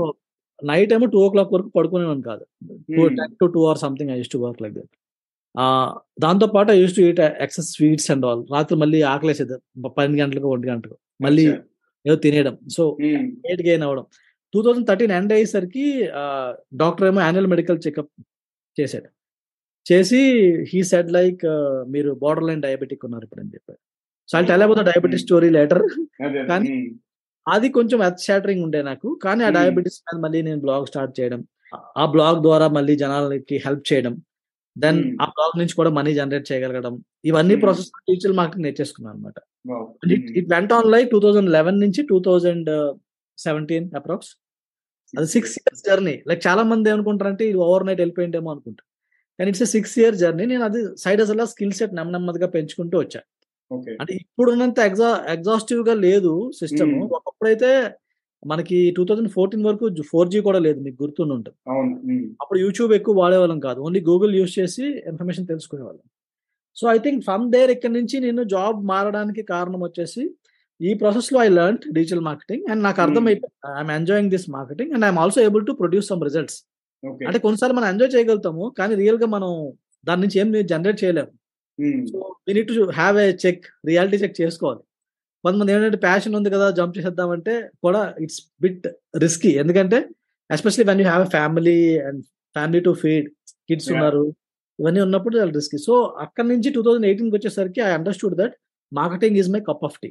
[0.58, 2.44] నైట్ ఏమో టూ ఓ క్లాక్ వరకు పడుకునేవాను కాదు.
[3.14, 4.92] Ten to two or something I use to work like that
[6.18, 9.56] దాంతో పాటు I use to eat excess sweets and all రాత్రి మళ్ళీ ఆకలేసేది
[9.96, 11.44] పన్నెండు గంటలకు ఒంటి గంటకు మళ్ళీ.
[12.06, 12.58] ఏదో తినేయడం.
[12.68, 14.06] సో వెయిట్ గెయిన్ అవ్వడం.
[14.54, 15.84] టూ థౌజండ్ థర్టీన్ ఎండ్ అయ్యేసరికి
[16.74, 18.10] డాక్టర్ ఏమో యాన్యువల్ మెడికల్ చెకప్
[18.80, 19.08] చేశాడు.
[19.86, 20.20] చేసి
[20.74, 21.40] హీ సెడ్ లైక్
[21.88, 23.78] మీరు బార్డర్ లైన్ డయాబెటిక్ ఉన్నారు ఇప్పుడు అని చెప్పారు
[24.28, 25.82] so I tell about diabetes story later
[26.48, 26.94] కానీ
[27.48, 29.18] అది కొంచెం ఎర్త్ షాటరింగ్ ఉండే నాకు.
[29.24, 29.50] కానీ ఆ.
[29.50, 31.40] డయాబెటిస్ మీద మళ్ళీ నేను బ్లాగ్ స్టార్ట్ చేయడం.
[31.96, 34.14] ఆ బ్లాగ్ ద్వారా మళ్ళీ జనాలకి హెల్ప్ చేయడం.
[34.76, 35.00] దెన్.
[35.22, 36.94] ఆ బ్లాగ్ నుంచి కూడా మనీ జనరేట్ చేయగలగడం.
[37.24, 37.54] ఇవన్నీ.
[37.56, 39.38] ప్రాసెస్ డిజిటల్ మార్కెటింగ్ నేర్చేసుకున్నాను అనమాట
[40.38, 42.70] it went on like two thousand eleven నుంచి టూ థౌజండ్
[43.38, 44.32] సెవెంటీన్ అప్రాక్స్.
[45.14, 48.88] అది సిక్స్ ఇయర్స్ జర్నీ లైక్ చాలా మంది ఏమనుకుంటారంటే ఇది ఓవర్ నైట్ వెళ్ళిపోయిందేమో అనుకుంటారు
[49.38, 53.20] కానీ ఇట్స్ సిక్స్ ఇయర్ జర్నీ నేను అది సైడ్ అసలు స్కిల్ సెట్ నెమ్మదిగా పెంచుకుంటూ వచ్చా.
[54.00, 56.92] అంటే ఇప్పుడున్నంత ఎగ్జా ఎగ్జాస్టివ్గా లేదు సిస్టమ్.
[57.18, 57.70] ఒకప్పుడైతే
[58.50, 61.56] మనకి టూ థౌజండ్ ఫోర్టీన్ వరకు ఫోర్ జీ కూడా లేదు మీకు గుర్తుండి ఉంటుంది
[62.42, 63.78] అప్పుడు యూట్యూబ్ ఎక్కువ వాడేవాళ్ళం కాదు.
[63.86, 66.04] ఓన్లీ గూగుల్ యూస్ చేసి information తెలుసుకునేవాళ్ళం.
[66.76, 70.24] So I think from there ఇక్కడ నుంచి నేను జాబ్ మారడానికి కారణం వచ్చేసి
[70.80, 73.24] ఈ ప్రాసెస్లో I learn digital marketing and నాకు అర్థం.
[73.30, 76.58] అయిపోయింది I'm enjoying this marketing and I'm also able to produce some results
[77.28, 79.50] అంటే కొన్నిసార్లు మనం ఎంజాయ్ చేయగలుగుతాము కానీ రియల్గా మనం
[80.06, 81.32] దాని నుంచి ఏం జనరేట్ చేయలేము.
[82.10, 84.82] So we need to have a check reality check చేసుకోవాలి.
[85.44, 87.54] కొంతమంది ఏంటంటే ప్యాషన్ ఉంది కదా జంప్ చేసేద్దామంటే
[87.84, 88.86] కూడా ఇట్స్ బిట్
[89.24, 89.98] రిస్కీ ఎందుకంటే
[90.50, 92.20] especially when you have family and
[92.56, 93.28] family to feed
[93.68, 93.88] kids.
[93.94, 94.24] ఉన్నారు
[94.78, 98.54] ఇవన్నీ ఉన్నప్పుడు చాలా రిస్కీ సో అక్కడ నుంచి టూ థౌజండ్ ఎయిటీన్కి వచ్చేసరికి I understood that
[98.92, 100.10] marketing is my cup of tea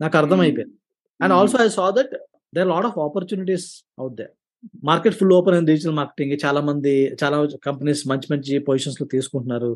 [0.00, 0.76] నాకు అర్థమైపోయింది
[1.20, 2.14] and also I saw that
[2.56, 3.68] there lot of opportunities
[3.98, 4.26] out the
[4.90, 6.92] market full open అయింది డిజిటల్ మార్కెటింగ్ చాలా మంది
[7.22, 9.72] చాలా కంపెనీస్ మంచి మంచి పొజిషన్స్లో తీసుకుంటున్నారు.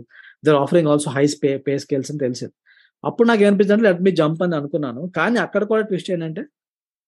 [0.46, 2.54] They're offering also high pay pay scales అని తెలిసింది.
[3.04, 5.02] అప్పుడు నాకు ఏమనిపించింది అంటే లెట్ మీ జంప్ అని అనుకున్నాను.
[5.18, 6.42] కానీ అక్కడ కూడా ట్విస్ట్ ఏంటంటే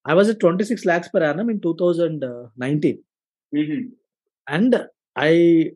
[0.07, 2.25] I was twenty six lakhs per annum in two thousand
[2.65, 3.01] nineteen
[4.47, 4.77] and
[5.27, 5.33] I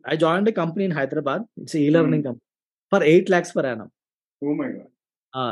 [0.07, 2.43] I join company in Hyderabad it's e learning company
[2.91, 3.89] for eight lakhs per annum
[4.41, 4.87] oh my God.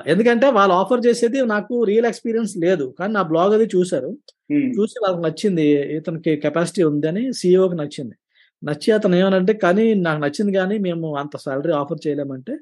[0.06, 2.86] ఎందుకంటే వాళ్ళు offer చేసేది నాకు real experience లేదు.
[3.00, 4.10] కానీ నా blog అది చూశారు.
[4.54, 5.66] ఉమ్, చూసి వాళ్ళకి నచ్చింది.
[5.98, 8.16] ఇతనికి కెపాసిటీ ఉంది అని సీఈఓకి నచ్చింది.
[8.64, 12.54] నచ్చి అతను ఏమనంటే కానీ నాకు నచ్చింది కానీ మేము అంత సాలరీ ఆఫర్ చేయలేమంటే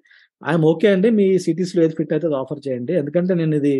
[0.41, 1.09] ఐఎమ్ ఓకే అండి.
[1.19, 2.93] మీ సిటీస్లో ఏది ఫిట్ అయితే అది ఆఫర్ చేయండి.
[3.01, 3.73] ఎందుకంటే నేను ఇది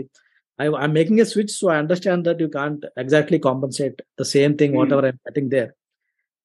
[0.59, 4.55] I I'm making a switch so I understand that you can't exactly compensate the same
[4.61, 5.71] thing whatever I'm getting there.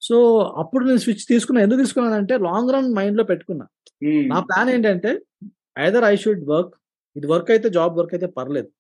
[0.03, 0.17] So
[0.63, 1.61] అప్పుడు నేను స్విచ్ తీసుకున్నా.
[1.67, 3.67] ఎందుకు తీసుకున్నానంటే లాంగ్ రన్ మైండ్లో పెట్టుకున్నా.
[4.03, 5.11] ఉమ్, నా ప్లాన్ ఏంటంటే
[5.87, 6.75] ఐదర్ ఐ షుడ్ వర్క్.
[7.17, 8.71] ఇది వర్క్ అయితే జాబ్ వర్క్ అయితే పర్లేదు.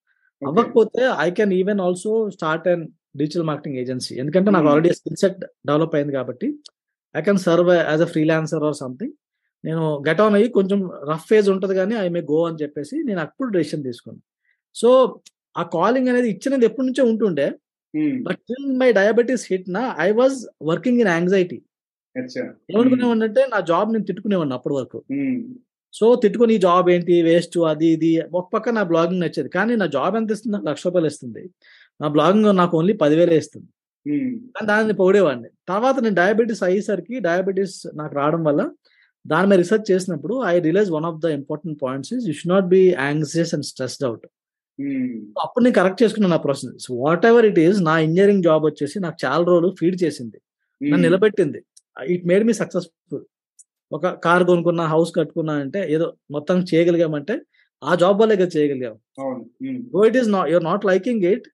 [0.42, 2.84] అవ్వకపోతే I can even also start and
[3.20, 4.12] digital marketing agency.
[4.22, 4.72] ఎందుకంటే నాకు Hmm.
[4.72, 6.48] Already skill set develop అయింది కాబట్టి
[7.14, 9.14] I can serve as a freelancer or something.
[9.66, 13.20] నేను గెట్ ఆన్ అయ్యి కొంచెం రఫ్ ఫేజ్ ఉంటుంది కానీ ఐ మే గో అని చెప్పేసి నేను
[13.26, 14.22] అప్పుడు డెసిషన్ తీసుకున్నాను
[14.76, 14.90] సో
[15.60, 17.46] ఆ కాలింగ్ అనేది ఇచ్చినది ఎప్పటి నుంచో ఉంటుండే.
[18.26, 20.38] But till my diabetes hit నా I was
[20.70, 21.58] working in anxiety
[22.16, 22.42] అచ్చా.
[22.72, 24.98] ఏమనుకునేవాడిని అంటే నా జాబ్ నేను తిట్టుకునేవాడిని అప్పటి వరకు.
[25.94, 29.50] సో తిట్టుకుని ఈ జాబ్ ఏంటి వేస్ట్ అది ఇది ఒక పక్క నా బ్లాగింగ్ నచ్చేది.
[29.56, 31.42] కానీ నా జాబ్ ఎంత ఇస్తుంది నాకు లక్ష రూపాయలు ఇస్తుంది.
[32.02, 33.68] నా బ్లాగింగ్ నాకు ఓన్లీ పదివేలే ఇస్తుంది.
[34.54, 35.50] కానీ దాన్ని పొగిడేవాడిని.
[35.72, 38.62] తర్వాత నేను డయాబెటీస్ అయ్యేసరికి డయాబెటీస్ నాకు రావడం వల్ల
[39.26, 42.68] దాని మీద రీసెర్చ్ చేసినప్పుడు I realize one of the important points is you should not
[42.72, 44.26] be anxious and stressed out
[45.36, 49.18] అప్పుడు నేను కరెక్ట్ చేసుకున్నాను నా process what ever it is నా ఇంజనీరింగ్ జాబ్ వచ్చేసి నాకు
[49.24, 50.38] చాలా రోజులు ఫీడ్ చేసింది.
[50.80, 51.60] నన్ను ఉమ్, నిలబెట్టింది.
[51.96, 53.22] ఇట్ మేడ్ మీ సక్సెస్ఫుల్
[53.92, 57.34] ఒక కార్ కొనుక్కున్నా హౌస్ కట్టుకున్నా అంటే ఏదో మొత్తం చేయగలిగామంటే
[57.82, 58.94] ఆ జాబ్ వల్లే కదా చేయగలిగాం.
[59.90, 61.46] So it is not you're not liking it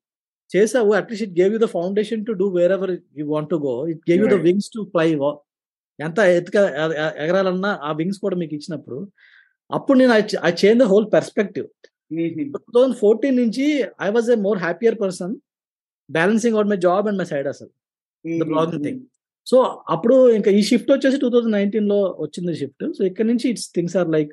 [0.51, 4.03] చేసావు at least it gave you the foundation to do wherever you want to go it
[4.11, 4.39] gave you the.
[4.43, 5.09] Wings to fly
[5.99, 6.57] ఎంత ఎత్తుక
[7.25, 8.99] ఎగరాలన్నా ఆ వింగ్స్ కూడా మీకు ఇచ్చినప్పుడు
[9.71, 10.13] అప్పుడు నేను
[10.49, 11.67] I change the whole perspective.
[12.53, 13.67] Two thousand fourteen నుంచి
[14.07, 15.35] I was a more happier person
[16.11, 17.73] balancing out my job and my side అసలు.
[18.85, 18.99] thing.
[19.47, 19.57] సో
[19.89, 22.85] అప్పుడు ఇంకా ఈ షిఫ్ట్ వచ్చేసి టూ థౌజండ్ నైన్టీన్లో వచ్చింది షిఫ్ట్.
[22.97, 24.33] సో ఇక్కడ నుంచి it's things are like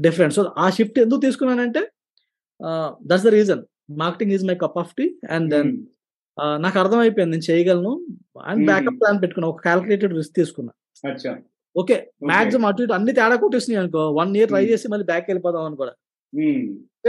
[0.00, 0.34] different.
[0.34, 1.82] So ఆ షిఫ్ట్ ఎందుకు తీసుకున్నానంటే
[3.10, 3.62] that's the reason.
[3.90, 5.70] Marketing is my cup of tea and then
[6.56, 8.06] నాకు అర్థమైపోయింది నేను చేయగలను.
[8.44, 8.66] అండ్.
[8.66, 11.10] బ్యాకప్ ప్లాన్ పెట్టుకున్నా ఒక క్యాలిక్యులేటెడ్ రిస్క్ తీసుకున్నా.
[11.12, 11.36] అచ్చా.
[11.76, 12.10] ఓకే.
[12.22, 14.64] మాక్సిమం అటు ఇటు అన్ని తేడా కొట్టేసినాయి అనుకో వన్ ఇయర్ ట్రై.
[14.66, 15.92] చేసి మళ్ళీ బ్యాక్ వెళ్ళిపోదాం అని కూడా.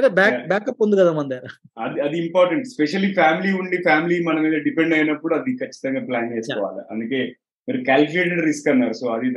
[0.07, 0.47] బ్యాక్.
[0.47, 1.47] బ్యాకప్ ఉంది కదా మన దగ్గర.
[1.79, 6.81] అది అది ఇంపార్టెంట్ స్పెషల్లీ ఫ్యామిలీ ఉండి ఫ్యామిలీ మన మీద డిపెండ్ అయినప్పుడు అది ఖచ్చితంగా ప్లాన్ చేసుకోవాలి.
[6.91, 7.35] అందుకే
[7.69, 8.93] మీరు క్యాలిక్యులేటెడ్ రిస్క్ అన్నారు.
[8.93, 9.27] సో అది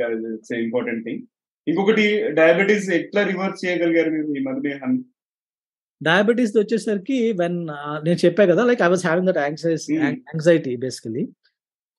[0.63, 1.21] ఇంపార్టెంట్ థింగ్
[1.67, 4.39] ఇంకొకటి డయాబెటీస్ ఎట్లా రివర్స్ చేయగలిగారు మీరు?
[4.39, 5.03] ఈ మధుమేహాన్ని
[6.01, 7.57] డయాబెటీస్ వచ్చేసరికి వెన్
[8.03, 10.03] నేను చెప్పా కదా like I was having that anxious Hmm.
[10.27, 11.23] Anxiety basically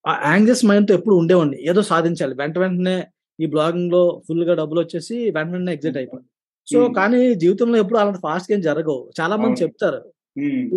[0.05, 2.35] ఆ యాంగ్జైస్ మైండ్తో ఎప్పుడు ఉండేవాడిని ఏదో సాధించాలి.
[2.35, 2.97] వెంట వెంటనే
[3.39, 6.29] ఈ బ్లాగింగ్లో ఫుల్గా డబ్బులు వచ్చేసి వెంట వెంటనే ఎగ్జిట్ అయిపోయింది
[6.69, 6.95] సో Hmm.
[6.95, 9.11] కానీ జీవితంలో ఎప్పుడు అలాంటి ఫాస్ట్ ఏం జరగవు.
[9.21, 9.63] చాలా మంది.
[9.63, 10.01] చెప్తారు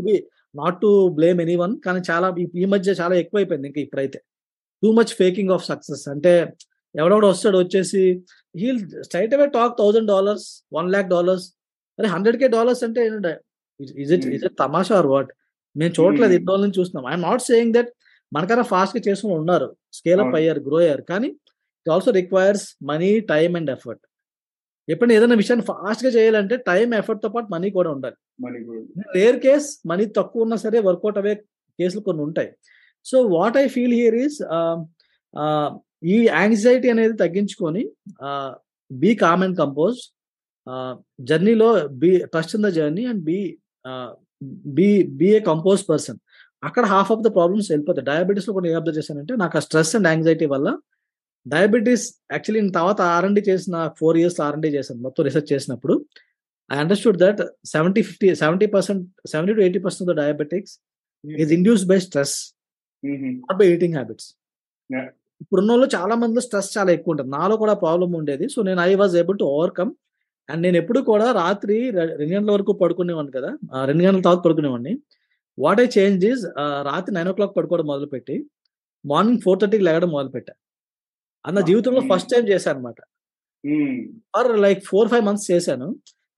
[0.01, 0.15] be
[0.55, 4.19] not to blame anyone కానీ చాలా ఈ- మధ్య చాలా ఎక్కువైపోయింది ఇంకా ఇప్పుడైతే.
[4.83, 6.33] Too much faking of success అంటే
[6.95, 8.01] ఎవడెవడో వస్తాడు వచ్చేసి
[8.55, 11.45] he'll straight away talk thousand dollars one lakh dollars
[11.99, 13.01] అరే హండ్రెడ్ కే డాలర్స్ అంటే
[14.03, 14.25] ఇజ్ ఇట్.
[14.35, 15.31] ఇజ్ ఇట్ తమాషా ఆర్ వాట్?
[15.75, 16.33] మేము చూడట్లేదు.
[16.37, 17.05] ఇన్ని రోజుల నుంచి చూస్తున్నాం.
[17.11, 17.91] ఐఎమ్ నాట్ సేయింగ్ దట్
[18.31, 19.67] మనకన్నా ఫాస్ట్గా చేసుకుని ఉన్నారు.
[19.97, 20.35] Scale up.
[20.39, 21.03] అయ్యారు గ్రో అయ్యారు.
[21.11, 21.29] కానీ
[21.85, 24.03] it also requires money time and effort.
[24.87, 28.17] ఎప్పుడైనా ఏదైనా విషయాన్ని ఫాస్ట్గా చేయాలంటే టైం ఎఫర్ట్తో పాటు మనీ కూడా ఉండాలి.
[29.17, 31.33] రేర్ కేస్ మనీ తక్కువ ఉన్నా సరే వర్కౌట్ అవే
[31.79, 32.49] కేసులు కొన్ని ఉంటాయి.
[33.05, 34.39] So what I feel here is
[36.13, 37.83] ఈ యాంగ్జైటీ అనేది తగ్గించుకొని
[38.91, 39.99] బీ కామ్ అండ్ కంపోజ్.
[41.29, 41.69] జర్నీలో
[42.01, 43.39] be trust in the journey and be
[44.77, 46.19] be be a compose person.
[46.69, 48.05] అక్కడ హాఫ్ ఆఫ్ ద ప్రాబ్లమ్స్ వెళ్ళిపోతాయి.
[48.11, 50.69] డయాబెటీస్లో కూడా ఏ అబ్జర్వ్ చేశానంటే నాకు ఆ స్ట్రెస్ అండ్ యాంగ్జైటీ వల్ల
[51.45, 55.95] డయాబెటీస్ యాక్చువల్లీ నేను తర్వాత ఆర్ఎండి చేసిన ఫోర్ ఇయర్స్ ఆర్ఎండి చేశాను మొత్తం రీసెర్చ్ చేసినప్పుడు.
[56.73, 57.41] I understood that
[57.73, 60.73] seventy fifty seventy percent seventy to eighty percent of diabetics
[61.23, 62.35] is induced by stress
[63.43, 64.27] not by eating habits.
[65.43, 67.31] ఇప్పుడున్న వాళ్ళు చాలా మందిలో స్ట్రెస్ చాలా ఎక్కువ ఉంటుంది.
[67.37, 68.45] నాలో కూడా ప్రాబ్లం ఉండేది.
[68.53, 69.91] సో నేను I was able to overcome
[70.49, 71.77] and నేను ఎప్పుడు కూడా రాత్రి
[72.19, 73.51] రెండు గంటల వరకు పడుకునేవాడిని కదా.
[73.89, 74.93] రెండు గంటల తర్వాత పడుకునేవాడిని.
[75.57, 76.43] వాట్ ఐ చేంజ్ ఈజ్
[76.89, 78.35] రాత్రి నైన్ ఓ క్లాక్ పడుకోవడం మొదలుపెట్టి
[79.05, 80.53] మార్నింగ్ ఫోర్ థర్టీకి లేగడం మొదలుపెట్టా.
[81.45, 82.01] అది నా Ah, జీవితంలో.
[82.11, 82.99] ఫస్ట్ టైం చేశాను అనమాట
[84.35, 85.87] for like four five months చేశాను.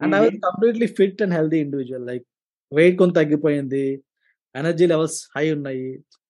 [0.01, 2.25] And I was completely fit and healthy individual like
[2.71, 3.83] weight కొంత తగ్గిపోయింది
[4.55, 5.85] ఎనర్జీ లెవెల్స్ హై ఉన్నాయి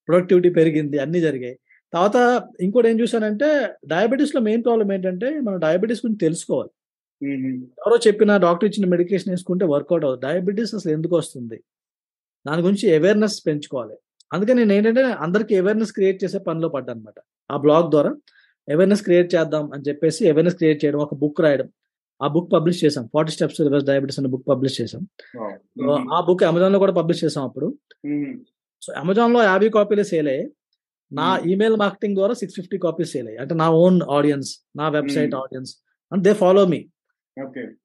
[0.07, 1.55] ప్రొడక్టివిటీ పెరిగింది అన్ని జరిగాయి.
[1.93, 2.17] తర్వాత
[2.65, 3.47] ఇంకోటి ఏం చూసానంటే
[3.93, 6.71] డయాబెటీస్లో మెయిన్ ప్రాబ్లం ఏంటంటే మనం డయాబెటీస్ గురించి తెలుసుకోవాలి.
[7.23, 11.63] ఎవరో చెప్పిన డాక్టర్ ఇచ్చిన మెడికేషన్ వేసుకుంటే వర్కౌట్ అవుతుంది డయాబెటీస్ అసలు ఎందుకు వస్తుంది?
[12.47, 13.95] దాని గురించి అవేర్నెస్ పెంచుకోవాలి.
[14.33, 17.13] అందుకని నేను ఏంటంటే అందరికి అవేర్నెస్ క్రియేట్ చేసే పనిలో పడ్డా అనమాట
[17.51, 18.09] ఆ బ్లాగ్ ద్వారా
[18.71, 21.69] అవేర్నెస్ క్రియేట్ చేద్దాం అని చెప్పేసి అవేర్నెస్ క్రియేట్ చేయడం ఒక బుక్ రాయడం.
[22.23, 25.07] ఆ బుక్ పబ్లిష్ చేసాం ఫార్టీ స్టెప్స్ రివర్స్ డయాబెటీస్ అనే బుక్ పబ్లిష్ చేసాం
[26.13, 27.77] ఆ బుక్ అమెజాన్లో కూడా పబ్లిష్ చేసాం అప్పుడు.
[28.81, 30.51] సో అమెజాన్లో యాభై కాపీలు సేల్ అయ్యాయి.
[31.11, 31.39] నా.
[31.47, 33.41] ఈమెయిల్ మార్కెటింగ్ ద్వారా సిక్స్ ఫిఫ్టీ కాపీస్ సేల్ అయ్యాయి.
[33.41, 35.35] అంటే నా ఓన్ ఆడియన్స్ నా website.
[35.35, 35.75] Audience
[36.11, 36.87] and they follow me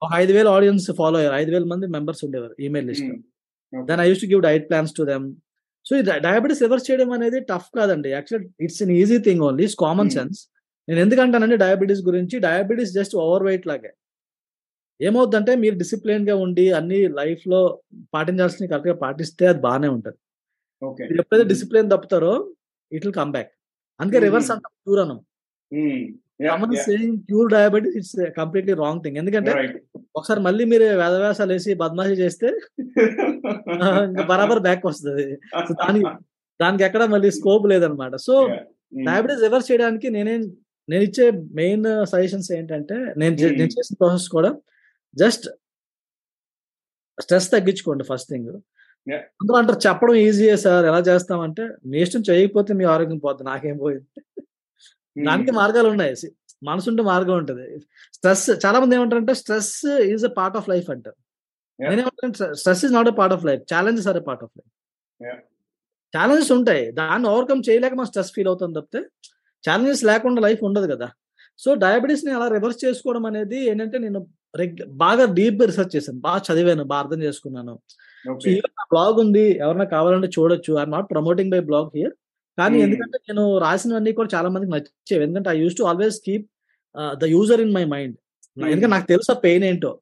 [0.03, 1.35] ఒక ఐదు వేల ఆడియన్స్ ఫాలో అయ్యారు.
[1.35, 3.09] ఐదు వేల మంది మెంబర్స్ ఉండేవారు email list
[3.89, 5.35] then I use to give diet plans to them.
[5.87, 8.09] So ఈ డయాబెటీస్ రివర్స్ చేయడం అనేది టఫ్ కాదండి.
[8.11, 9.63] Actual it's an easy thing only.
[9.63, 10.11] It's common.
[10.11, 10.41] Sense.
[10.89, 13.93] నేను ఎందుకంటానంటే డయాబెటీస్ గురించి డయాబెటీస్ జస్ట్ ఓవర్ వెయిట్ లాగే.
[15.01, 17.61] ఏమవుద్దంటే మీరు డిసిప్లిన్గా ఉండి అన్ని లైఫ్లో
[18.15, 20.19] పాటించాల్సిన కరెక్ట్గా పాటిస్తే అది బాగానే ఉంటుంది.
[21.19, 22.33] ఎప్పుడైతే డిసిప్లిన్ తప్పుతారో
[22.93, 23.53] ఇట్ విల్ కమ్ బ్యాక్.
[24.01, 24.19] అందుకే.
[24.19, 25.19] రివర్స్ అంటాం క్యూర్ అనం
[26.41, 29.53] someone saying cure diabetes it's completely wrong thing ఎందుకంటే
[30.19, 32.49] ఒకసారి మళ్ళీ మీరు వేదవ్యాసాలు వేసి బద్మాషి చేస్తే
[34.11, 35.27] ఇంకా బరాబర్ బ్యాక్ వస్తుంది.
[35.83, 36.07] దానికి
[36.61, 38.35] దానికి ఎక్కడ మళ్ళీ స్కోప్ లేదనమాట సో
[39.09, 40.43] డయాబెటీస్ రివర్స్ చేయడానికి నేనేం
[40.89, 41.27] నేను ఇచ్చే
[41.59, 43.35] మెయిన్ సజెషన్స్ ఏంటంటే నేను.
[43.61, 44.51] నేను చేసిన ప్రాసెస్ కూడా
[45.17, 45.47] జస్ట్
[47.19, 48.51] స్ట్రెస్ తగ్గించుకోండి ఫస్ట్ థింగ్.
[49.41, 54.07] అందరూ అంటారు చెప్పడం ఈజీయే సార్ ఎలా చేస్తామంటే మీ ఇష్టం చేయకపోతే మీ ఆరోగ్యం పోతుంది నాకేం పోయింది.
[55.17, 56.15] దానికి మార్గాలు ఉన్నాయి
[56.69, 57.67] మనసుంటే మార్గం ఉంటుంది.
[58.17, 59.75] స్ట్రెస్ చాలా మంది ఏమంటారంటే stress
[60.13, 61.19] is a part of life అంటారు.
[61.79, 63.63] నేనేమంటాను stress is not a part of life.
[63.73, 64.73] Challenges are a part of life.
[66.15, 66.85] Challenges ఉంటాయి.
[66.99, 69.01] దాన్ని ఓవర్కమ్ చేయలేక మనం స్ట్రెస్ ఫీల్ అవుతాం తప్పితే
[69.65, 71.09] ఛాలెంజెస్ లేకుండా లైఫ్ ఉండదు కదా.
[71.59, 74.21] సో డయాబెటీస్ని అలా రివర్స్ చేసుకోవడం అనేది ఏంటంటే నేను
[75.05, 76.21] బాగా డీప్ రీసెర్చ్ చేశాను.
[76.29, 77.75] బాగా చదివాను బాగా అర్థం చేసుకున్నాను.
[78.25, 78.49] సో
[78.95, 80.73] బ్లాగ్ ఉంది ఎవరైనా కావాలంటే చూడొచ్చు.
[80.81, 82.15] I'm not promoting by blog here.
[82.61, 82.79] కానీ.
[82.87, 85.23] ఎందుకంటే నేను రాసినవన్నీ కూడా చాలా మందికి నచ్చేవి.
[85.27, 86.47] ఎందుకంటే I use to always keep
[87.23, 88.17] the user in my mind
[88.57, 89.93] ఎందుకంటే నాకు తెలుసు పెయిన్ ఏంటో.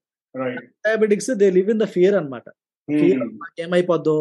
[0.87, 2.47] Diabetics they live in the fear అనమాట
[2.89, 3.23] ఫియర్
[3.65, 4.17] ఏమైపోద్దో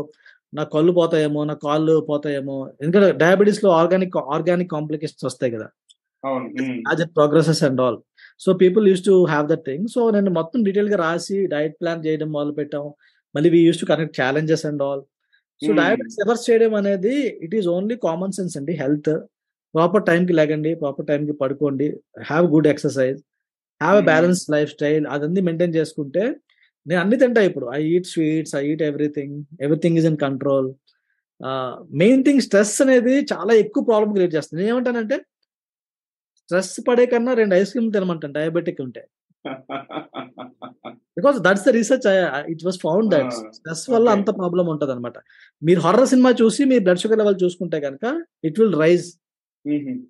[0.58, 2.58] నా కళ్ళు పోతాయేమో నా కాళ్ళు పోతాయేమో.
[2.82, 5.68] ఎందుకంటే డయాబెటీస్లో ఆర్గానిక్ ఆర్గానిక్ కాంప్లికేషన్స్ వస్తాయి కదా.
[6.90, 7.98] As it progresses and all
[8.42, 12.30] so people use to have that thing so నేను మొత్తం డీటెయిల్గా రాసి డైట్ ప్లాన్ చేయడం
[12.38, 12.86] మొదలు పెట్టాం
[13.36, 15.02] మళ్ళీ we use to connect challenges and all
[15.62, 15.70] so.
[15.80, 17.14] Diabetes reverse చేయడం అనేది
[17.46, 19.12] it is only common sense అండి హెల్త్
[19.76, 21.88] ప్రాపర్ టైంకి లేకండి ప్రాపర్ టైంకి పడుకోండి
[22.28, 23.18] have good exercise
[23.82, 24.06] have a.
[24.10, 26.24] Balance life style అదన్నీ మెయింటైన్ చేసుకుంటే
[26.86, 29.34] నేను అన్ని తింటా ఇప్పుడు I eat sweets I eat everything
[29.66, 30.70] everything is in control
[32.02, 35.18] main thing stress అనేది చాలా ఎక్కువ ప్రాబ్లం క్రియేట్ చేస్తుంది నేను ఏమంటానంటే
[36.42, 39.04] స్ట్రెస్ పడే కన్నా రెండు ఐస్ క్రీమ్ తినమంటాను డయాబెటిక్ ఉంటే
[41.18, 42.06] because that's the research
[42.52, 44.08] it was found that stress వల్ల.
[44.16, 45.18] అంత ప్రాబ్లం ఉంటది అనమాట
[45.62, 48.06] మీరు హర్రర్ సినిమా చూసి మీ బ్లడ్ షుగర్ లెవెల్ చూసుకుంటే కనుక
[48.48, 49.08] it will rise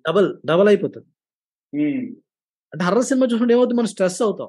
[0.08, 1.08] double double అయిపోతుంది.
[2.72, 3.78] అంటే హర్రర్ సినిమా చూసుకుంటే ఏమవుతుంది?
[3.80, 4.48] మనం స్ట్రెస్ అవుతాం.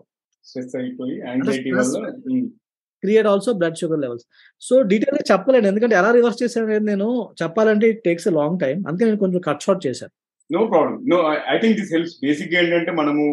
[3.04, 4.26] Create also blood sugar levels
[4.62, 5.68] so డీటెయిల్గా చెప్పలేను.
[5.72, 7.08] ఎందుకంటే ఎలా రివర్స్ చేశాను అనేది నేను
[7.42, 10.14] చెప్పాలంటే it takes a long time అందుకే నేను కొంచెం కట్ షార్ట్ చేశాను.
[10.50, 11.18] No problem no
[11.54, 13.26] I think this helps basic ఏంటంటే మనము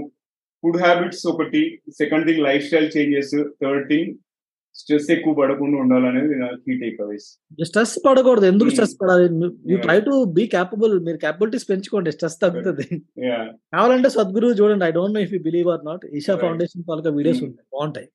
[0.65, 1.63] ఫుడ్ హ్యాబిట్స్ ఒకటి
[2.01, 4.11] second thing life style changes third thing
[4.79, 6.35] stress ఎక్కువ పడకుండా ఉండాలనేది
[6.65, 7.27] కీ టేక్ అవేస్
[7.69, 8.47] స్ట్రెస్ పడకూడదు.
[8.47, 8.75] ఎందుకు Hmm.
[8.75, 9.27] స్ట్రెస్ పడాలి?
[9.73, 9.77] You.
[9.79, 12.13] Try to be capable మీరు క్యాపబిలిటీస్ పెంచుకోండి.
[12.13, 12.87] స్ట్రెస్ తగ్గుతుంది.
[13.75, 14.85] కావాలంటే సద్గురు చూడండి.
[14.85, 16.37] I don't know if you believe or not Isha.
[16.45, 17.49] Foundation taluka videos Hmm.
[17.49, 17.67] ఉంటాయి.
[17.75, 18.09] బాగుంటాయి.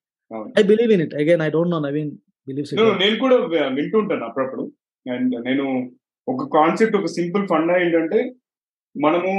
[0.59, 2.11] I believe in it again I don't know Naveen
[2.47, 3.35] believes No, నేను కూడా
[3.79, 4.63] వింటుంటాను అప్పుడప్పుడు.
[5.05, 5.65] అండ్ నేను
[6.27, 8.19] ఒక కాన్సెప్ట్ ఒక సింపుల్ ఫండా ఏంటంటే
[8.95, 9.31] మనము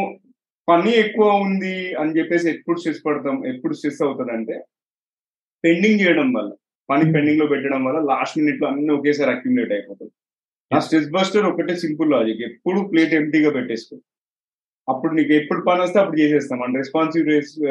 [0.69, 4.57] పని ఎక్కువ ఉంది అని చెప్పేసి ఎప్పుడు స్ట్రెస్ పడతాం ఎప్పుడు స్ట్రెస్ అవుతుంది అంటే
[5.65, 6.51] పెండింగ్ చేయడం వల్ల.
[6.91, 7.13] పని Hmm.
[7.15, 10.13] పెండింగ్లో పెట్టడం వల్ల లాస్ట్ మినిట్లో అన్ని ఒకేసారి అక్యుములేట్ అయిపోతుంది
[10.77, 12.43] ఆ స్ట్రెస్ బస్టర్ ఒకటే సింపుల్ లాజిక్.
[12.43, 13.97] ఎప్పుడు ప్లేట్ ఎంటీగా పెట్టేసుకో.
[14.89, 16.59] అప్పుడు నీకు ఎప్పుడు పని వస్తే అప్పుడు చేసేస్తాం.
[16.59, 17.29] మన రెస్పాన్సివ్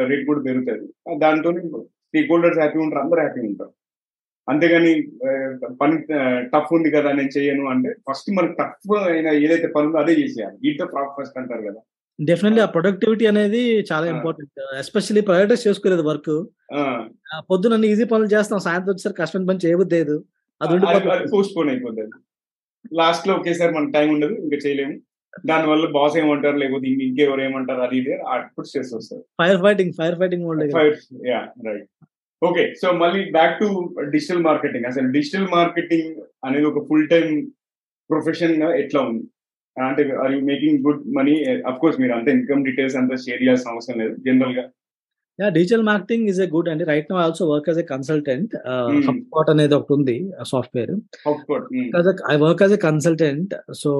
[0.09, 3.01] రేట్ కూడా పెరుగుతుంది దాంతో స్టేక్ హోల్డర్స్ హ్యాపీ ఉంటారు.
[3.01, 3.71] అందరూ హ్యాపీ ఉంటారు.
[4.49, 4.93] అంతేగాని
[5.81, 5.97] పని
[6.47, 10.69] టఫ్ ఉంది కదా నేను చేయను అంటే ఫస్ట్ మనకి టఫ్ అయిన ఏదైతే పని ఉందో అదే చేసేయాలి.
[10.69, 10.85] ఈట్ ద
[11.19, 11.81] ఫస్ట్ అంటారు కదా.
[12.21, 12.67] డెఫినెట్లీ ఆ.
[12.73, 14.05] ప్రొడక్టివిటీ అనేది చాలా.
[14.13, 16.33] ఇంపార్టెంట్ ఎస్పెషల్లీ ప్రయారిటైజ్ చేసుకోలేదు వర్క్
[16.73, 16.81] ఆ,
[17.49, 20.17] పొద్దున ఈజీ పనులు చేస్తాం సాయంత్రం వచ్చేసరికి కష్టమైన పని చేయబుద్ది లేదు.
[20.61, 20.75] అది
[21.33, 22.17] పోస్ట్ పోన్ అయిపోతుంది
[22.97, 24.95] లాస్ట్లో ఒకేసారి మనకు టైం ఉండదు ఇంకా చేయలేము.
[25.43, 29.23] దాని వల్ల బాస్ ఏమంటారు లేకపోతే ఇంక ఇంకెవరు ఏమంటారు అది ఇది అప్పుడు స్ట్రెస్ వస్తుంది.
[29.39, 30.61] Fire fighting fire fighting mode
[31.29, 31.87] yeah right
[32.41, 33.67] okay so మళ్ళీ బ్యాక్ టు
[34.11, 36.09] డిజిటల్ మార్కెటింగ్ అసలు డిజిటల్ మార్కెటింగ్
[36.45, 37.27] అనేది ఒక ఫుల్ టైం
[38.09, 39.23] ప్రొఫెషన్గా ఎట్లా ఉంది?
[39.77, 41.33] అంటే are you making good money
[41.69, 44.63] of course మీరు అంత ఇన్కమ్ డీటెయిల్స్ అంతా షేర్ చేయాల్సిన అవసరం లేదు జనరల్గా.
[45.39, 48.53] Yeah digital marketing is a good అండి right no also work as a consultant.
[49.07, 50.17] HubSpot అనేది ఒకటి ఉంది
[50.51, 50.91] software
[52.33, 53.91] I work as a consultant so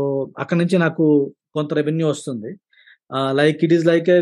[0.44, 1.06] అక్కడ నుంచి నాకు
[1.58, 2.52] కొంత రెవెన్యూ వస్తుంది.
[3.40, 4.20] Like it is like a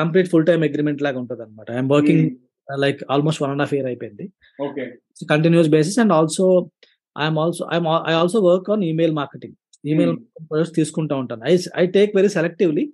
[0.00, 2.24] complete full time agreement లాగా ఉంటుంది అనమాట I'm working
[2.68, 4.26] like almost one and half year అయిపోయింది.
[4.66, 4.84] Okay
[5.32, 6.46] continuous basis and also
[7.16, 7.62] I'm also
[8.10, 9.56] I also work on email marketing
[9.90, 10.16] email
[10.48, 11.42] products తీసుకుంటా ఉంటాను.
[11.52, 12.84] I I take very selectively.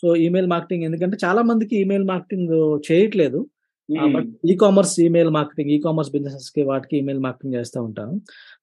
[0.00, 2.54] So email marketing ఎందుకంటే చాలా మందికి email marketing
[2.88, 3.40] చేయట్లేదు.
[4.14, 4.30] But
[4.62, 8.14] ecommerce email marketing ecommerce బిజినెసెస్కి వాటికి email marketing చేస్తూ ఉంటాను.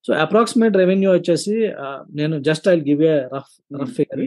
[0.06, 1.54] So approximate revenue వచ్చేసి
[2.18, 4.22] నేను just I give a rough rough figure.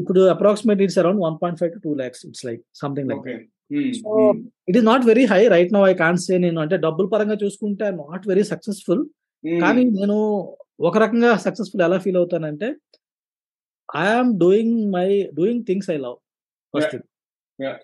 [0.00, 2.22] ఇప్పుడు approximate it's around one point five to two lakhs.
[2.28, 3.26] It's like something like
[4.02, 4.10] so
[4.70, 6.58] it is not very high right no I can say నేను.
[6.64, 9.02] అంటే డబ్బుల పరంగా చూసుకుంటే I not very successful.
[9.64, 10.18] కానీ నేను
[10.80, 12.68] ఒక రకంగా సక్సెస్ఫుల్ ఎలా feel అవుతానంటే
[13.88, 15.08] I'm doing my
[15.38, 16.16] doing things I love
[16.74, 16.96] first.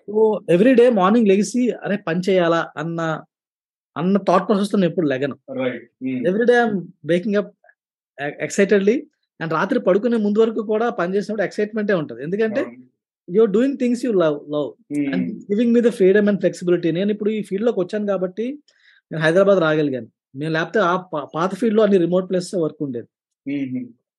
[0.07, 0.21] So
[0.55, 2.61] every day morning లెగిసి అరే పని చేయాలా?
[2.81, 3.01] అన్న
[3.95, 5.35] అన్న థాట్ ప్రాసెస్తో నేను ఎప్పుడు లెగను.
[6.29, 6.79] Every day I'm
[7.11, 7.51] waking up
[8.45, 8.95] excitedly
[9.39, 12.21] and రాత్రి పడుకునే ముందు వరకు కూడా పని చేసినప్పుడు ఎక్సైట్మెంటే ఉంటుంది.
[12.27, 12.61] ఎందుకంటే
[13.27, 14.69] you're doing things you love love
[15.13, 18.45] and giving me the freedom and flexibility నేను ఇప్పుడు ఈ ఫీల్డ్లోకి వచ్చాను కాబట్టి
[19.11, 20.09] నేను హైదరాబాద్ రాగలిగాను.
[20.35, 20.95] నేను లేకపోతే ఆ
[21.35, 23.07] పాత ఫీల్డ్లో అన్ని రిమోట్ ప్లేస్ వర్క్ ఉండేది.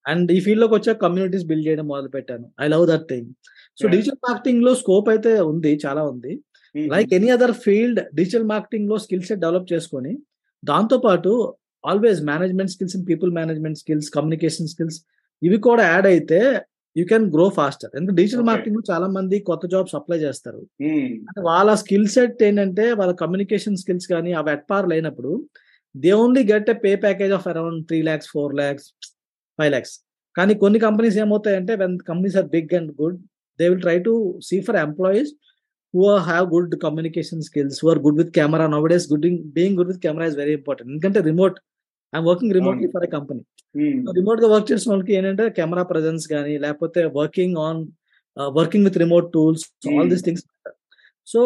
[0.07, 3.27] అండ్ ఈ ఫీల్డ్లోకి వచ్చాక కమ్యూనిటీస్ బిల్డ్ చేయడం మొదలు పెట్టాను I love that thing.
[3.81, 3.88] So.
[3.88, 6.40] Digital మార్కెటింగ్లో scope అయితే ఉంది చాలా ఉంది.
[6.75, 10.18] Like any other field digital మార్కెటింగ్లో skill set develop చేసుకొని
[10.64, 11.55] దాంతో పాటు
[11.87, 14.99] always management skills and people management skills communication skills
[15.42, 16.61] ఇవి కూడా యాడ్ అయితే
[16.96, 17.90] యూ కెన్ గ్రో ఫాస్టర్.
[17.94, 18.44] ఎందుకంటే డిజిటల్.
[18.44, 20.61] మార్కెటింగ్లో చాలా మంది కొత్త జాబ్స్ అప్లై చేస్తారు.
[21.29, 25.44] అంటే వాళ్ళ స్కిల్ సెట్ ఏంటంటే వాళ్ళ కమ్యూనికేషన్ స్కిల్స్ కానీ అవి అట్ పార్ లేనప్పుడు
[25.94, 28.87] they only get a pay package of around three lakhs four lakhs
[29.59, 29.94] five lakhs
[30.37, 33.16] కానీ కొన్ని companies ఏమవుతాయంటే when companies are big and good
[33.61, 34.12] they will try to
[34.48, 35.31] see for employees
[35.94, 39.26] who have good communication skills who are good with camera nowadays good
[39.57, 41.57] being good with camera is very important ఎందుకంటే remote
[42.12, 42.87] I'm working remotely.
[42.94, 43.42] For a company
[44.16, 47.81] రిమోట్గా work చేసిన వాళ్ళకి ఏంటంటే camera presence కానీ లేకపోతే working on
[48.57, 50.09] working with remote tools all.
[50.12, 50.44] These things
[51.29, 51.40] so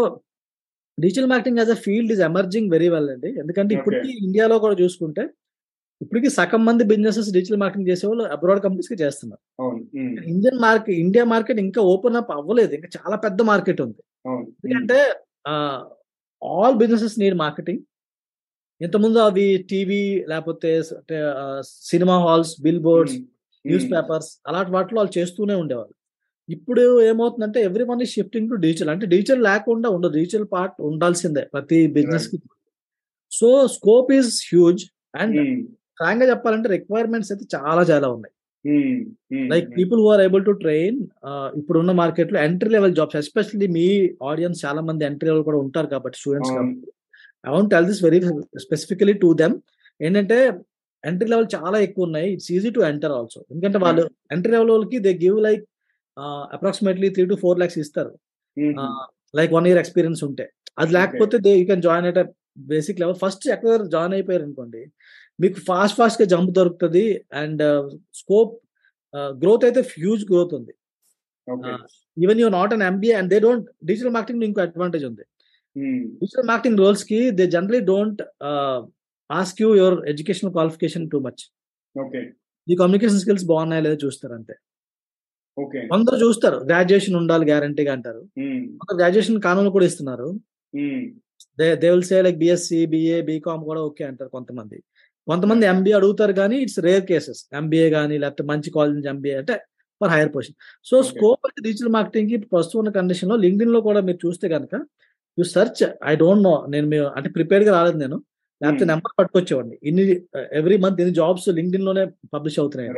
[0.98, 3.30] digital marketing as a field is emerging very well అండి.
[3.42, 5.24] ఎందుకంటే ఇప్పటికీ ఇండియాలో కూడా చూసుకుంటే
[6.00, 9.42] ఇప్పటికీ సగం మంది బిజినెసెస్ డిజిటల్ మార్కెటింగ్ చేసే వాళ్ళు అబ్రాడ్ కంపెనీస్కి చేస్తున్నారు.
[10.32, 12.72] ఇండియన్ మార్కెట్ ఇండియా మార్కెట్ ఇంకా ఓపెన్ అప్ అవ్వలేదు.
[12.78, 14.00] ఇంకా చాలా పెద్ద మార్కెట్ ఉంది.
[14.58, 14.98] ఎందుకంటే
[16.42, 17.82] ఆల్ బిజినెసెస్ నీడ్ మార్కెటింగ్
[18.80, 20.70] ఇంతకుముందు అవి టీవీ లేకపోతే
[21.90, 23.16] cinema halls billboards
[23.64, 25.94] newspapers అలాంటి వాటిలో వాళ్ళు చేస్తూనే ఉండేవాళ్ళు.
[26.48, 30.12] ఇప్పుడు ఏమవుతుందంటే ఎవ్రీ వన్ ఈ షిఫ్టింగ్ టు డిజిటల్ అంటే డిజిటల్ లేకుండా ఉండదు.
[30.18, 32.38] డిజిటల్ పార్ట్ ఉండాల్సిందే ప్రతి బిజినెస్కి.
[33.32, 34.82] So scope is huge
[35.22, 35.36] and
[35.98, 38.32] ఫ్రాంక్గా చెప్పాలంటే రిక్వైర్మెంట్స్ అయితే చాలా చాలా ఉన్నాయి.
[39.52, 40.98] Like people who are able to train
[41.60, 43.86] ఇప్పుడున్న మార్కెట్లో ఎంట్రీ లెవెల్ జాబ్స్ ఎస్పెషల్లీ మీ
[44.30, 46.86] ఆడియన్స్ చాలా మంది ఎంట్రీ లెవెల్ కూడా ఉంటారు కాబట్టి స్టూడెంట్స్ కాబట్టి.
[47.46, 48.20] I want tell this very
[48.64, 49.56] specifically to them
[50.00, 50.38] ఏంటంటే
[51.04, 52.28] ఎంట్రీ లెవెల్ చాలా ఎక్కువ ఉన్నాయి.
[52.36, 54.04] It's easy to enter also ఎందుకంటే వాళ్ళు
[54.36, 55.64] ఎంట్రీ లెవెల్ వాళ్ళకి they give like
[56.56, 58.12] approximately three to four lakhs ఇస్తారు.
[59.38, 60.44] లైక్ వన్ ఇయర్ ఎక్స్పీరియన్స్ ఉంటే.
[60.80, 62.20] అది లేకపోతే they you can join at
[62.72, 64.82] basic level first ఎక్కడ జాయిన్ అయిపోయారు అనుకోండి
[65.42, 67.04] మీకు ఫాస్ట్ ఫాస్ట్గా జంప్ దొరుకుతుంది
[67.42, 67.62] అండ్
[68.20, 68.52] స్కోప్
[69.42, 70.74] గ్రోత్ అయితే హ్యూజ్ గ్రోత్ ఉంది.
[72.16, 75.24] Even you not an MBA and they don't digital marketing ఇంకో అడ్వాంటేజ్ ఉంది.
[76.20, 78.20] Digital marketing రోల్స్కి they generally don't
[79.30, 81.42] ask you your educational qualification too much
[82.66, 84.54] ఈ కమ్యూనికేషన్ స్కిల్స్ బాగున్నాయా లేదా చూస్తారు అంతే.
[85.92, 86.56] కొందరు చూస్తారు.
[86.68, 88.22] గ్రాడ్యుయేషన్ ఉండాలి గ్యారంటీగా అంటారు.
[88.94, 90.28] గ్రాడ్యుయేషన్ కానూలు కూడా ఇస్తున్నారు.
[91.58, 94.78] They they will say like BSc BA BCom కూడా ఓకే అంటారు కొంతమంది.
[95.26, 99.54] కొంతమంది ఎంబీఏ అడుగుతారు కానీ ఇట్స్ రేర్ కేసెస్ ఎంబీఏ కానీ లేకపోతే మంచి కాలేజ్ నుంచి ఎంబీఏ అంటే
[100.00, 100.96] for higher position so.
[101.10, 104.74] Scope అంటే డిజిటల్ మార్కెటింగ్కి ప్రస్తుతం ఉన్న కండిషన్లో లింక్డ్ఇన్లో కూడా మీరు చూస్తే కనుక
[105.38, 106.86] you search I don't know నేను
[107.16, 108.18] అంటే ప్రిపేర్డ్గా రాలేదు నేను.
[108.62, 108.92] లేకపోతే Hmm.
[108.92, 109.78] నెంబర్ పట్టుకొచ్చేవాడిని.
[109.82, 110.04] ఇన్ని
[110.52, 112.90] ఎవ్రీ మంత్ ఇన్ని జాబ్స్ లింక్డ్ఇన్లోనే పబ్లిష్ అవుతున్నాయి.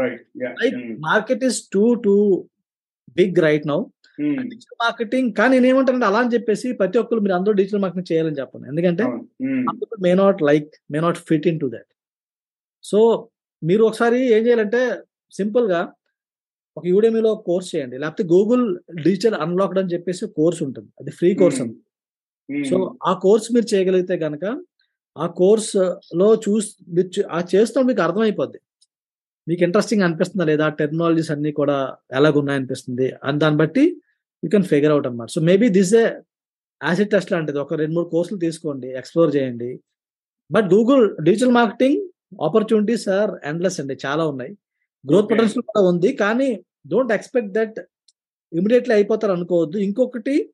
[0.63, 2.15] Like market is too too
[3.17, 3.85] big right now.
[4.21, 8.39] Digital marketing కానీ నేను ఏమంటానంటే అలా అని చెప్పేసి ప్రతి ఒక్కరు మీరు అందరూ డిజిటల్ మార్కెటింగ్ చేయాలని
[8.41, 9.05] చెప్పండి ఎందుకంటే
[9.75, 11.91] people may not like may not fit in to that.
[12.83, 13.29] So
[13.65, 14.81] మీరు ఒకసారి ఏం చేయాలంటే
[15.33, 15.93] సింపుల్గా
[16.77, 17.99] ఒక యూడెమీలో కోర్స్ చేయండి.
[17.99, 20.89] లేకపోతే గూగుల్ డిజిటల్ అన్లాక్డ్ అని చెప్పేసి కోర్స్ ఉంటుంది.
[21.01, 22.65] అది ఫ్రీ కోర్స్ అండి.
[22.71, 24.45] సో ఆ కోర్స్ మీరు చేయగలిగితే కనుక
[25.17, 28.59] ఆ కోర్స్లో చూసి ఆ చేస్తాం మీకు అర్థమైపోద్ది.
[29.49, 30.69] మీకు ఇంట్రెస్టింగ్ అనిపిస్తుందా లేదా?
[30.69, 33.13] టెక్నాలజీస్ అన్ని కూడా ఎలాగున్నాయి అనిపిస్తుంది?
[33.25, 34.03] అని దాన్ని బట్టి
[34.45, 35.29] యూ కెన్ ఫిగర్ అవుట్ అన్నమాట.
[35.29, 36.11] So maybe this a
[36.85, 37.59] acid test లాంటిది.
[37.59, 39.81] ఒక రెండు మూడు కోర్సులు తీసుకోండి ఎక్స్ప్లోర్ చేయండి.
[40.51, 42.09] But Google digital marketing
[42.43, 43.99] opportunities are endless అండి.
[44.07, 44.53] చాలా ఉన్నాయి.
[45.09, 45.31] గ్రోత్.
[45.31, 46.13] పొటెన్షియల్ కూడా ఉంది.
[46.13, 47.75] కానీ డోంట్ ఎక్స్పెక్ట్ దట్
[48.53, 49.79] ఇమీడియట్లీ అయిపోతారు అనుకోవద్దు.
[49.79, 50.51] ఇంకొకటి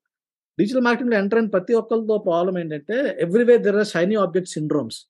[0.59, 5.07] డిజిటల్ మార్కెటింగ్లో ఎంటర్ అయిన ప్రతి ఒక్కరితో ప్రాబ్లం ఏంటంటే every way there are shiny object syndromes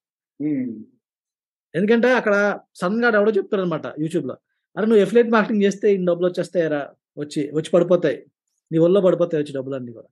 [1.75, 4.37] ఎందుకంటే అక్కడ సడన్గా ఎవడో చెప్తారు అనమాట యూట్యూబ్లో.
[4.77, 6.89] అరే నువ్వు ఎఫ్లేట్ మార్కెటింగ్ చేస్తే ఇన్ని డబ్బులు వచ్చేస్తాయరా
[7.19, 8.27] వచ్చి వచ్చి పడిపోతాయి.
[8.73, 10.07] నీ ఒళ్ళో పడిపోతాయి వచ్చి డబ్బులు అన్ని కూడా.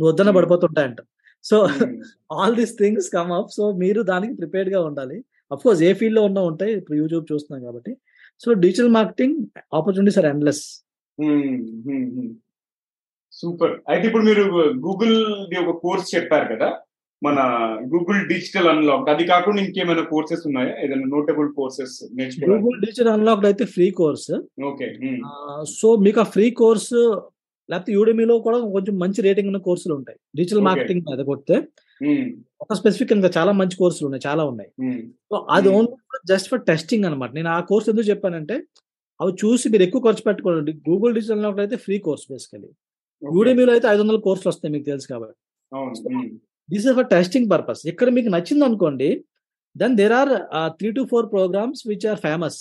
[0.00, 0.38] నువ్వు వద్దన్న Hmm.
[0.38, 0.96] పడిపోతుంటాయంట.
[1.44, 1.68] So
[2.32, 5.24] all these things come up so మీరు దానికి ప్రిపేర్డ్గా ఉండాలి.
[5.52, 6.72] అఫ్ కోర్స్ ఏ ఫీల్డ్లో ఉన్నా ఉంటాయి.
[6.72, 7.96] ఇప్పుడు యూట్యూబ్ చూస్తున్నాం కాబట్టి.
[8.44, 10.84] So digital marketing opportunities are endless
[13.40, 13.72] super.
[13.88, 14.42] అయితే ఇప్పుడు మీరు
[14.86, 15.16] గూగుల్
[15.50, 16.68] ది ఒక కోర్స్ చెప్పారు కదా?
[17.22, 17.38] మన
[17.92, 20.72] గూగుల్ డిజిటల్ అన్లాక్ అది కాకుండా ఇంకేమైనా కోర్సెస్ ఉన్నాయా?
[20.84, 21.94] ఏదైనా notable courses
[22.50, 24.30] Google digital unlocked అయితే ఫ్రీ కోర్స్.
[24.70, 24.88] ఓకే.
[25.78, 26.92] సో మీకు ఆ ఫ్రీ కోర్స్
[27.68, 30.18] లేకపోతే యూడెమీలో కూడా కొంచెం మంచి రేటింగ్ ఉన్న కోర్సులు ఉంటాయి.
[30.36, 30.62] డిజిటల్.
[30.68, 31.56] మార్కెటింగ్ మీద కొడితే
[32.60, 34.24] ఒక స్పెసిఫిక్ ఇంకా చాలా మంచి కోర్సులు ఉన్నాయి.
[34.28, 34.70] చాలా ఉన్నాయి.
[35.30, 35.68] సో అది.
[35.76, 35.96] ఓన్లీ
[36.32, 38.56] జస్ట్ ఫర్ టెస్టింగ్ అనమాట నేను ఆ కోర్స్ ఎందుకు చెప్పానంటే
[39.20, 40.72] అవి చూసి మీరు ఎక్కువ ఖర్చు పెట్టుకోండి.
[40.88, 42.70] గూగుల్ డిజిటల్ అన్లాక్డ్ అయితే ఫ్రీ కోర్స్ బేసికలీ
[43.22, 45.38] యూడెమీలో అయితే ఐదు వందల కోర్సులు వస్తాయి మీకు తెలుసు కాబట్టి.
[46.68, 49.08] This is for testing purpose ఇక్కడ మీకు నచ్చింది అనుకోండి
[49.76, 50.32] then there are
[50.78, 52.58] three to four programmes which are famous.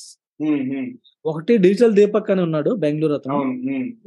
[1.32, 3.38] ఒకటి డిజిటల్ దీపక్ అని ఉన్నాడు బెంగళూరు అతను.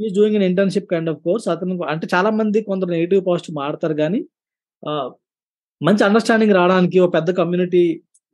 [0.05, 3.97] Is doing in internship kind of course అతను అంటే చాలా మంది కొందరు నెగిటివ్ పాజిటివ్ మాడతారు
[4.03, 4.21] కానీ
[5.81, 7.83] మంచి అండర్స్టాండింగ్ రావడానికి ఒక పెద్ద కమ్యూనిటీ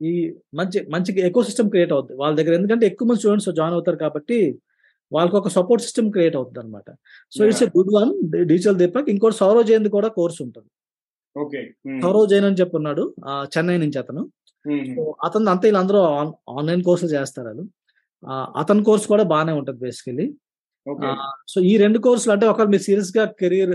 [0.01, 0.11] ఈ
[0.59, 2.53] మంచి మంచి ఎకో సిస్టమ్ క్రియేట్ అవుతుంది వాళ్ళ దగ్గర.
[2.59, 4.39] ఎందుకంటే ఎక్కువ మంది స్టూడెంట్స్ జాయిన్ అవుతారు కాబట్టి
[5.15, 6.89] వాళ్ళకి ఒక సపోర్ట్ సిస్టమ్ క్రియేట్ అవుతుంది అనమాట
[7.35, 8.11] so it's a good one
[8.51, 10.69] digital Deepak ఇంకోటి సౌరవ్ జైన్ కూడా కోర్స్ ఉంటుంది.
[12.03, 13.03] సౌరవ్ జైన్ అని చెప్పున్నాడు
[13.55, 14.23] చెన్నై నుంచి అతను.
[14.95, 15.99] సో అతను అంతా వీళ్ళందరూ
[16.57, 17.65] ఆన్లైన్ కోర్సులు చేస్తారు వాళ్ళు.
[18.61, 20.27] అతని కోర్స్ కూడా బాగానే ఉంటుంది బేసికలీ
[21.51, 23.73] సో ఈ రెండు కోర్సులు అంటే ఒకవేళ మీరు సీరియస్గా కెరీర్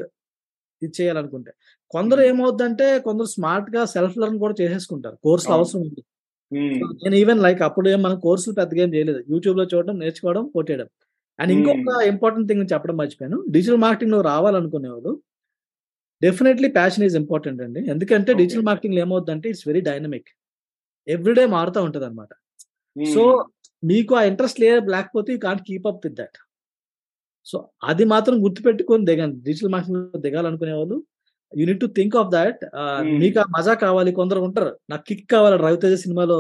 [0.83, 1.51] ఇది చేయాలనుకుంటే.
[1.95, 5.53] కొందరు ఏమవుద్దంటే కొందరు స్మార్ట్గా సెల్ఫ్ లెర్న్ కూడా చేసేసుకుంటారు కోర్సులు.
[5.59, 6.03] అవసరం ఉంది
[7.05, 9.21] నేను ఈవెన్ లైక్ అప్పుడు ఏం మనం కోర్సులు పెద్దగా ఏం చేయలేదు.
[9.33, 10.89] యూట్యూబ్లో చూడడం నేర్చుకోవడం కొట్టేయడం
[11.41, 13.39] అండ్ ఇంకొక ఇంపార్టెంట్ థింగ్ చెప్పడం మర్చిపోయాను.
[13.55, 15.13] డిజిటల్ మార్కెటింగ్లో రావాలనుకునేవాళ్ళు
[16.23, 17.81] డెఫినెట్లీ ప్యాషన్ ఈజ్ ఇంపార్టెంట్ అండి.
[17.93, 18.31] ఎందుకంటే.
[18.41, 20.31] డిజిటల్ మార్కెటింగ్ ఏమవుతుందంటే it's very dynamic
[21.09, 22.33] every day మారుతూ ఉంటది అనమాట
[22.97, 23.23] సో
[23.85, 26.39] మీకు ఆ ఇంట్రెస్ట్ లేదు లేకపోతే you can't keep up with that
[27.47, 29.37] so అది మాత్రం గుర్తుపెట్టుకొని దిగండి.
[29.47, 30.97] డిజిటల్ మార్కెటింగ్ దిగాలనుకునే వాళ్ళు
[31.53, 32.61] you need to think of that.
[33.23, 34.11] మీకు ఆ మజా కావాలి.
[34.19, 36.39] కొందరు ఉంటారు నాకు కిక్ కావాలి రవితేజ సినిమాలో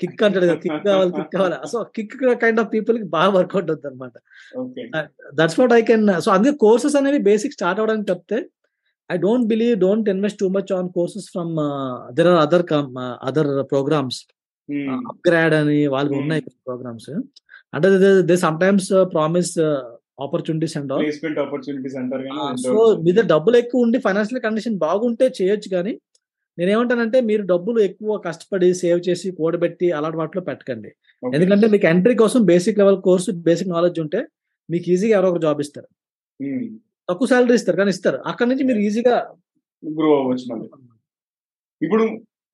[0.00, 1.56] కిక్ అంటాడు కదా కిక్ కావాలి కిక్ కావాలి.
[1.68, 4.16] సో కిక్ కైండ్ ఆఫ్ పీపుల్కి బాగా వర్కౌట్ అవుతుంది అనమాట
[5.38, 8.38] that's what I can so అందుకే కోర్సెస్ అనేవి బేసిక్ స్టార్ట్ అవడానికి చెప్తే
[9.10, 11.54] I don't believe don't invest too much on courses from
[12.18, 12.66] there are other
[13.22, 14.20] other programmes
[15.12, 16.20] upGrad అని వాళ్ళు Hmm.
[16.20, 17.08] ఉన్నాయి ప్రోగ్రామ్స్
[17.72, 17.88] అంటే
[18.28, 19.52] they sometimes promise
[20.24, 21.04] opportunities and all
[22.64, 22.72] so
[23.02, 25.92] మీ దగ్గర డబ్బులు ఎక్కువ ఉండి ఫైనాన్షియల్ కండిషన్ బాగుంటే చేయొచ్చు కానీ
[26.58, 30.90] నేనేమంటానంటే మీరు డబ్బులు ఎక్కువ కష్టపడి సేవ్ చేసి కూడబెట్టి అలాంటి వాటిలో పెట్టకండి.
[31.22, 34.20] ఎందుకంటే మీకు ఎంట్రీ కోసం basic level course basic knowledge ఉంటే
[34.68, 35.88] మీకు ఈజీగా ఎవరో ఒక జాబ్ ఇస్తారు.
[37.08, 38.18] తక్కువ శాలరీ ఇస్తారు కానీ ఇస్తారు.
[38.30, 39.14] అక్కడ నుంచి మీరు ఈజీగా
[39.82, 40.56] గ్రో అవ్వచ్చు
[41.82, 42.04] ఇప్పుడు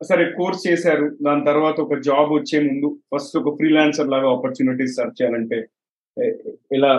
[0.00, 1.06] సరే కోర్స్ చేశారు.
[1.26, 5.58] దాని తర్వాత ఒక జాబ్ వచ్చే ముందు ఫస్ట్ ఒక ఫ్రీలాన్సర్ లాగా ఆపర్చునిటీస్ సర్చ్ చేయాలంటే
[6.76, 6.92] ఎలా?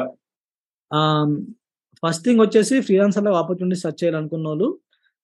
[2.04, 4.68] ఫస్ట్ థింగ్ వచ్చేసి ఫ్రీలాన్సర్లో ఆపర్చునిటీ సర్చ్ చేయాలనుకున్న వాళ్ళు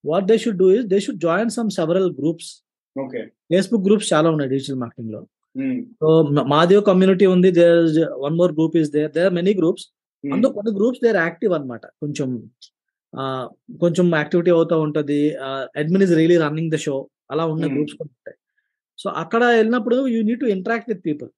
[0.06, 2.52] what they should do is they should join some several groups
[2.96, 5.22] okay Facebook groups చాలా ఉన్నాయి డిజిటల్ మార్కెటింగ్లో.
[6.02, 6.08] సో
[6.54, 7.50] మాది కమ్యూనిటీ ఉంది.
[7.60, 7.82] There
[8.26, 9.86] one more group is there there many groups
[10.24, 11.86] అందులో కొన్ని గ్రూప్స్ దేర్ యాక్టివ్ అన్నమాట.
[12.02, 12.30] కొంచెం
[13.82, 15.20] కొంచెం యాక్టివిటీ అవుతూ ఉంటది.
[15.82, 16.96] Admin is really running the show
[17.32, 17.74] అలా ఉన్న Hmm.
[17.76, 18.38] గ్రూప్స్ కూడా ఉంటాయి.
[19.00, 21.30] సో అక్కడ వెళ్ళినప్పుడు you need to interact with people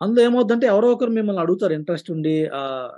[0.00, 2.34] అందులో ఏమవుతుందంటే ఎవరో ఒకరు మిమ్మల్ని అడుగుతారు ఇంట్రెస్ట్ ఉండి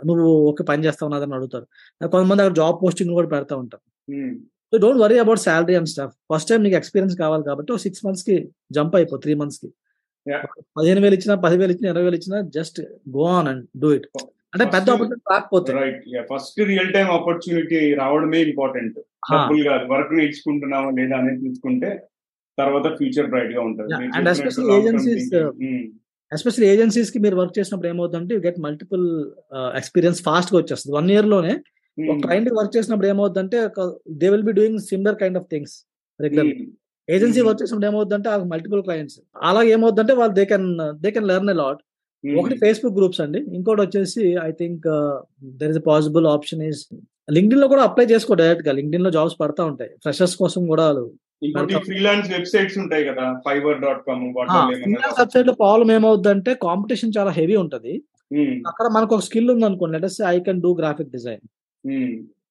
[0.09, 1.67] నువ్వు ఒక పని చేస్తావు నాదని అడుగుతారు.
[2.01, 3.83] కొంతమంది అక్కడ జాబ్ పోస్టింగ్ కూడా పెడతా ఉంటారు.
[4.73, 8.37] So don't worry about salary and stuff first time నీకు ఎక్స్పీరియన్స్ కావాలి కాబట్టి సిక్స్ మంత్స్కి
[8.77, 9.69] జంప్ అయిపో త్రీ మంత్స్కి.
[10.77, 12.79] పదిహేను వేలు ఇచ్చినా పదివేలు ఇచ్చినా ఇరవై వేలు ఇచ్చినా just
[13.17, 14.07] go on and do it
[14.53, 15.71] అంటే పెద్ద ఆపర్చునిటీ రాకపోతే.
[15.77, 16.01] Right
[16.31, 21.91] first real time opportunity రావడమే ఇంపార్టెంట్ ఆ, డబ్బులు కాదు వర్క్ నేర్చుకుంటున్నావా లేదా అనేది
[22.59, 23.91] తర్వాత ఫ్యూచర్ బ్రైట్గా ఉంటుంది.
[23.93, 24.27] Yeah, మీరు and
[26.33, 29.05] ఎస్పెషల్లీ ఏజెన్సీస్కి మీరు వర్క్ చేసినప్పుడు ఏమవుతుందంటే యూ గెట్ మల్టిపుల్
[29.81, 30.93] ఎక్స్పీరియన్స్ ఫాస్ట్గా వచ్చేస్తుంది.
[30.99, 31.53] వన్ ఇయర్లోనే
[31.99, 33.59] ఒక ఉమ్, క్లయింట్ వర్క్ చేసినప్పుడు ఏమవుతుందంటే
[34.21, 35.75] they will be doing similar kind of things
[36.21, 36.51] regular
[37.09, 37.47] agency Hmm.
[37.47, 40.67] Work చేసినప్పుడు ఏమవుతుందంటే ఆ మల్టిపుల్ క్లయింట్స్ అలాగే ఏమవుతుందంటే వాళ్ళు they can
[41.01, 41.81] they can learn a lot
[42.25, 43.41] ఒకటి ఫేస్బుక్ గ్రూప్స్ అండి.
[43.57, 44.85] ఇంకోటి వచ్చేసి I think
[45.61, 46.83] there is possible option is
[47.29, 48.73] లింక్డ్ఇన్లో కూడా అప్లై చేసుకో డైరెక్ట్గా.
[48.79, 49.91] లింక్డ్ఇన్లో జాబ్స్ పడతా ఉంటాయి.
[50.05, 50.87] ఫ్రెషర్స్ కోసం కూడా
[51.43, 54.25] ఇంకోటి ఫ్రీలాన్స్ వెబ్సైట్స్ ఉంటాయి కదా ఫైబర్ డాట్ కామ్
[54.83, 57.95] ఫ్రీలాన్స్ వెబ్సైట్లో ప్రాబ్లం ఏమవుతుందంటే కాంపిటీషన్ చాలా హెవీ ఉంటది.
[58.71, 61.43] అక్కడ మనకు ఒక స్కిల్ ఉంది అనుకోండి let's I can do graphic design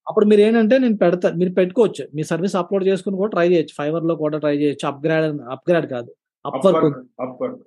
[0.08, 2.04] అప్పుడు మీరు ఏంటంటే నేను పెడతా మీరు పెట్టుకోవచ్చు.
[2.16, 3.74] మీ సర్వీస్ అప్లోడ్ చేసుకుని కూడా ట్రై చేయొచ్చు.
[3.80, 4.86] ఫైవర్లో కూడా ట్రై చేయొచ్చు.
[4.92, 5.26] అప్గ్రేడ్
[5.56, 6.10] అప్గ్రేడ్ కాదు.
[6.46, 6.86] అప్వర్క్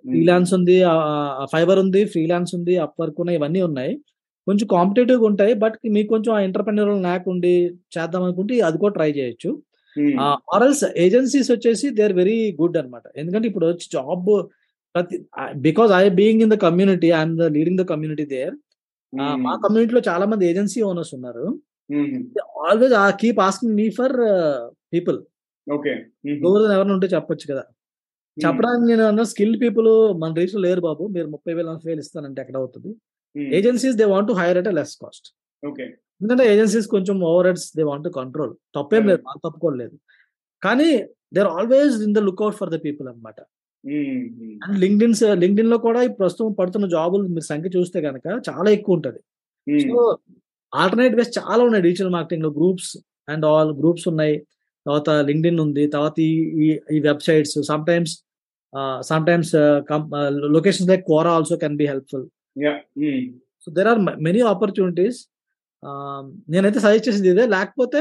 [0.08, 0.76] ఫ్రీలాన్స్ ఉంది.
[1.52, 3.92] ఫైబర్ ఉంది ఫ్రీలాన్స్ ఉంది అప్వర్క్ ఉన్నాయి ఇవన్నీ ఉన్నాయి.
[4.46, 7.52] కొంచెం కాంపిటేటివ్ ఉంటాయి బట్ మీకు కొంచెం ఆ ఎంటర్ప్రెన్యూర్ ల్యాక్ ఉండి
[7.96, 9.50] చేద్దాం అనుకుంటే అది కూడా ట్రై చేయొచ్చు.
[10.54, 14.30] ఆర్ఎల్స్ ఏజెన్సీస్ వచ్చేసి దే ఆర్ వెరీ గుడ్ అనమాట ఎందుకంటే ఇప్పుడు వచ్చి జాబ్
[14.94, 15.16] ప్రతి
[15.66, 18.54] because I being in the community I'm the leading the community there
[19.46, 21.44] మా కమ్యూనిటీలో చాలా మంది ఏజెన్సీ ఓనర్స్ ఉన్నారు.
[22.68, 24.14] ఆల్వేస్ ఆ keep asking me for
[24.94, 25.18] people
[25.66, 25.92] okay
[26.44, 27.64] ఎవరు ఎవరైనా ఉంటే చెప్పొచ్చు కదా.
[28.36, 29.88] చెప్పడానికి నేను అన్న స్కిల్డ్ పీపుల్
[30.22, 31.04] మన రీచ్ లేరు బాబు.
[31.16, 32.90] మీరు ముప్పై వేలు నలభై వేలు ఇస్తానంటే ఎక్కడ అవుతుంది?
[33.58, 35.28] Agencies they want hire at less cost
[35.62, 35.86] okay
[36.20, 38.52] ఎందుకంటే ఏజెన్సీస్ కొంచెం overheads they want control.
[38.76, 39.96] తప్పేం లేదు వాళ్ళు తప్పుకోలేదు
[40.62, 40.88] కానీ
[41.34, 43.38] they are always in the lookout for the people అనమాట
[44.64, 49.20] అండ్ లింక్డిన్ లింక్డిన్లో కూడా ప్రస్తుతం పడుతున్న జాబులు మీరు సంఖ్య చూస్తే కనుక చాలా ఎక్కువ ఉంటది.
[49.86, 49.98] సో
[50.72, 52.92] ఆల్టర్నేట్ వేస్ చాలా ఉన్నాయి డిజిటల్ మార్కెటింగ్లో గ్రూప్స్
[53.28, 54.36] అండ్ ఆల్ గ్రూప్స్ ఉన్నాయి.
[54.86, 58.14] తర్వాత లింక్డిన్ ఉంది తర్వాత ఈ ఈ websites some times
[59.10, 59.52] some times
[60.56, 62.24] locations like Quora also can be helpful
[63.64, 65.20] so there are many opportunities
[66.48, 67.46] నేనైతే సజెస్ట్ చేసేది ఇదే.
[67.46, 68.00] లేకపోతే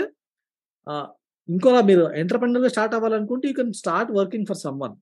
[1.49, 4.95] ఇంకోలా మీరు ఎంటర్ప్రెనర్గా స్టార్ట్ అవ్వాలనుకుంటే you can start working for someone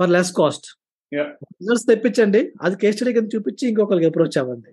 [0.00, 0.68] for less cost.
[1.58, 2.52] Results తెప్పించండి.
[2.62, 4.70] అది కేస్ స్టడీ కింద చూపించి ఇంకొకరికి అప్రోచ్ అవ్వండి.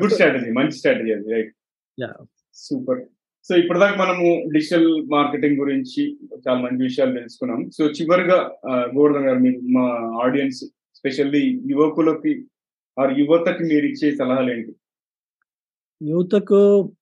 [0.00, 1.50] గుడ్ స్ట్రాటజీ మంచి స్ట్రాటజీ అది రైట్.
[2.56, 3.00] సూపర్
[3.46, 6.02] సో ఇప్పటిదాకా మనము డిజిటల్ మార్కెటింగ్ గురించి
[6.44, 7.70] చాలా మంచి విషయాలు తెలుసుకున్నాం.
[7.70, 8.36] సో చివరిగా
[8.70, 9.84] ఆ, గోవర్ధన్ గారు మీరు మా
[10.24, 10.60] ఆడియన్స్
[10.94, 12.32] స్పెషల్లీ యువకులకి
[12.96, 14.72] ఆర్ యువతకి మీరు ఇచ్చే సలహాలు ఏంటి?
[16.02, 16.92] యూత్కు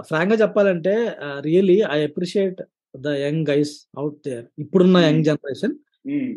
[0.00, 2.62] ఫ్రాంక్గా చెప్పాలంటే really I appreciate
[2.96, 4.44] the young guys out there.
[4.58, 5.72] ఇప్పుడున్న యంగ్ జనరేషన్.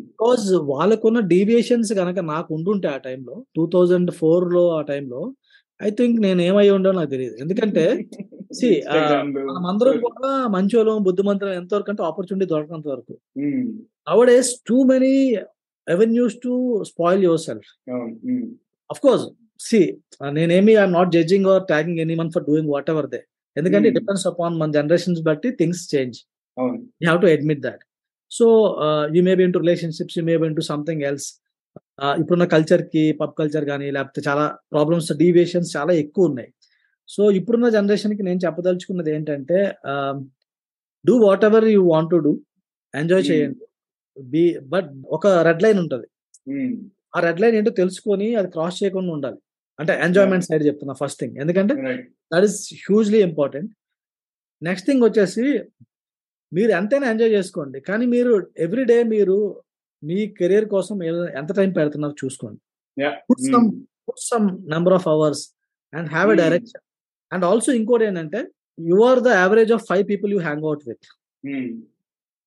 [0.00, 5.34] బికాజ్ వాళ్ళకున్న డీవియేషన్స్ కనుక నాకు ఉండుంటే ఆ టైంలో టూ థౌజండ్ ఫోర్లో ఆ టైంలో
[5.82, 8.04] ఐ థింక్ నేను ఏమై ఉండో నాకు తెలియదు ఎందుకంటే
[8.64, 13.18] see, ఆ, Instagram లో- మనం అందరం కూడా మంచోళం బుద్ధిమంతులం ఎంతవరకు అంటే ఆపర్చునిటీ దొరకనంత వరకు.
[14.26, 15.34] Nowadays too many
[15.88, 17.90] avenues to spoil yourself.
[18.90, 19.24] Of course
[19.64, 19.80] see
[20.38, 23.20] నేనేమి I'm not judging or tagging anyone for doing whatever they
[23.56, 23.96] ఎందుకంటే Hmm.
[23.96, 26.18] డిపెండ్స్ అపాన్ మన జనరేషన్స్ బట్టి things change
[26.56, 26.66] you
[27.06, 27.82] have to admit that
[28.32, 28.46] so
[29.16, 31.26] you may be into relationships you may be into something else
[32.20, 34.44] ఇప్పుడున్న కల్చర్కి pub culture కానీ లేకపోతే చాలా
[34.74, 36.50] problems deviations చాలా ఎక్కువ ఉన్నాయి.
[37.08, 39.58] సో ఇప్పుడున్న జనరేషన్కి నేను చెప్పదలుచుకున్నది ఏంటంటే
[41.04, 41.14] do
[41.48, 42.32] whatever you want to do
[42.94, 43.30] enjoy Hmm.
[43.30, 43.64] చేయండి.
[44.16, 46.08] బి బట్ ఒక రెడ్ లైన్ ఉంటుంది.
[47.16, 49.38] ఆ రెడ్ లైన్ ఏంటో తెలుసుకొని అది క్రాస్ చేయకుండా ఉండాలి.
[49.78, 51.74] అంటే ఎంజాయ్మెంట్ సైడ్ చెప్తున్నా ఫస్ట్ థింగ్ ఎందుకంటే
[52.32, 53.70] that is hugely important
[54.62, 55.44] next thing వచ్చేసి
[56.52, 57.78] మీరు ఎంతైనా ఎంజాయ్ చేసుకోండి.
[57.80, 58.32] కానీ మీరు
[58.64, 59.36] ఎవ్రీ డే మీరు
[60.02, 60.96] మీ కెరీర్ కోసం
[61.40, 62.60] ఎంత టైం పెడుతున్నారు చూసుకోండి.
[62.96, 63.66] Yeah put some
[64.06, 65.42] put some number of hours
[65.92, 66.36] and have a.
[66.42, 66.82] Direction
[67.32, 68.40] and also ఇంకోటి ఏంటంటే
[68.78, 71.06] you are the average of five people you hang out with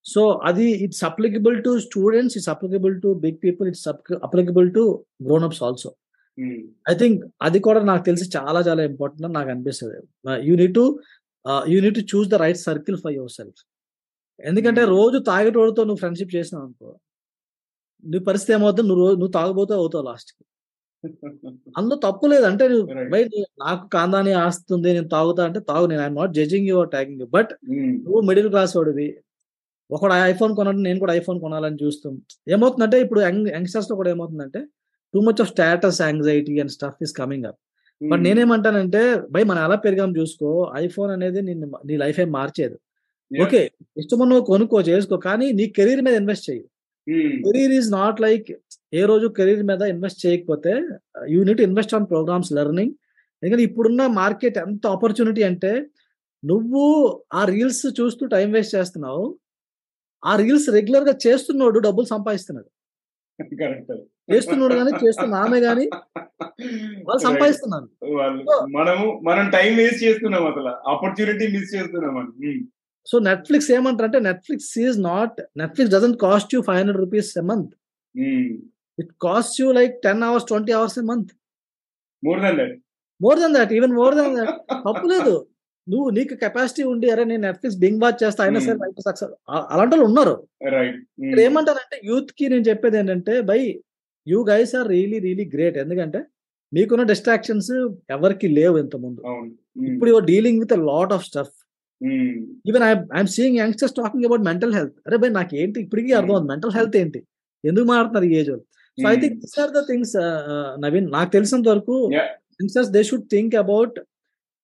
[0.06, 3.88] so అది it's applicable to students it's applicable to big people it's
[4.28, 4.84] applicable to
[5.28, 5.92] grown ups also
[6.86, 9.98] I think అది కూడా నాకు తెలిసి చాలా చాలా important అని నాకు అనిపిస్తుంది.
[10.48, 10.86] You need to
[11.66, 13.62] you need to choose the right circle for yourself
[14.40, 14.92] ఎందుకంటే Hmm.
[14.96, 16.90] రోజు తాగేటోడితో నువ్వు ఫ్రెండ్షిప్ చేసినావు అనుకో
[18.04, 20.32] నీ పరిస్థితి ఏమవుతుంది నువ్వు రోజు నువ్వు తాగబోతే అవుతావు లాస్ట్
[21.78, 22.46] అందులో తప్పు లేదు.
[22.50, 22.86] అంటే నువ్వు.
[23.14, 23.30] బయట
[23.64, 27.52] నాకు కాందాని ఆస్తుంది నేను తాగుతా అంటే తాగు నేను I'm not judging your tagging you but
[28.06, 29.08] నువ్వు మిడిల్ క్లాస్ వాడివి.
[29.90, 32.14] ఒకడు ఐఫోన్ కొనాలి నేను కూడా ఐఫోన్ కొనాలని చూస్తాం.
[32.54, 34.62] ఏమవుతుందంటే ఇప్పుడు యంగ్ యంగ్స్టర్స్లో కూడా ఏమవుతుందంటే
[35.16, 37.59] too much of status anxiety and stuff is coming up
[38.01, 39.01] but నేనేమంటానంటే
[39.34, 40.49] భయ్ మనం ఎలా పెరిగాం చూసుకో
[40.84, 42.78] ఐఫోన్ అనేది నిన్ను నీ లైఫ్ ఏం మార్చేది.
[43.32, 43.61] ఓకే
[44.01, 46.63] ఇష్టం నువ్వు కొనుక్కో చేసుకో కానీ నీ కెరీర్ మీద ఇన్వెస్ట్ చేయి
[47.45, 48.49] career is not like
[48.99, 50.74] a రోజు కెరీర్ మీద ఇన్వెస్ట్ చేయకపోతే
[51.34, 52.93] you need invest on programmes learning
[53.43, 55.72] ఎందుకంటే ఇప్పుడున్న మార్కెట్ ఎంత ఆపర్చునిటీ అంటే
[56.43, 56.84] నువ్వు
[57.34, 59.24] ఆ రీల్స్ చూస్తూ టైం వేస్ట్ చేస్తున్నావు.
[60.24, 62.70] ఆ రీల్స్ రెగ్యులర్గా చేస్తున్నాడు డబ్బులు సంపాదిస్తున్నాడు.
[64.30, 65.86] చేస్తున్నాడు కానీ చేస్తున్న ఆమె కానీ
[67.08, 67.88] వాళ్ళు సంపాదిస్తున్నారు
[68.78, 70.74] మనము మనం టైం వేస్ట్ చేస్తున్నాం అసలు.
[70.94, 72.32] ఆపర్చునిటీ మిస్ చేస్తున్నాం మనం
[73.08, 77.46] సో నెట్ఫ్లిక్స్ ఏమంటారు అంటే Netflix is not Netflix doesn't cost you five hundred rupees a
[77.52, 77.74] month
[78.98, 81.32] it cost you like ten hours twenty hours a month
[82.24, 82.76] more than that
[83.22, 84.56] more than that even more than that
[84.88, 85.36] తప్పు లేదు.
[85.88, 89.34] నువ్వు నీకు capacity ఉండి అరే నేను Netflix binge watch చేస్తా అయినా సరే లైఫ్ సక్సెస్.
[89.74, 90.34] అలాంటి వాళ్ళు ఉన్నారు.
[91.26, 93.60] ఇక్కడ ఏమంటారంటే యూత్కి నేను చెప్పేది ఏంటంటే by
[94.28, 95.78] you guys are really really great.
[95.84, 96.22] ఎందుకంటే
[96.76, 97.72] మీకున్న డిస్ట్రాక్షన్స్
[98.16, 99.22] ఎవరికి లేవు ఇంత ముందు
[99.92, 101.54] ఇప్పుడు your dealing with lot of stuff.
[102.70, 104.96] Even I'm seeing youngsters talking about mental health.
[105.08, 107.20] అరే బై నాకు ఏంటి ఇప్పటికీ అర్థం అవుతుంది మెంటల్ హెల్త్ ఏంటి?
[107.64, 108.52] ఎందుకు మాట్లాడుతున్నారు ఈ age
[108.98, 110.16] so I think this are the things
[110.84, 111.96] Naveen నాకు తెలిసినంత వరకు
[112.62, 113.96] youngsters they should think about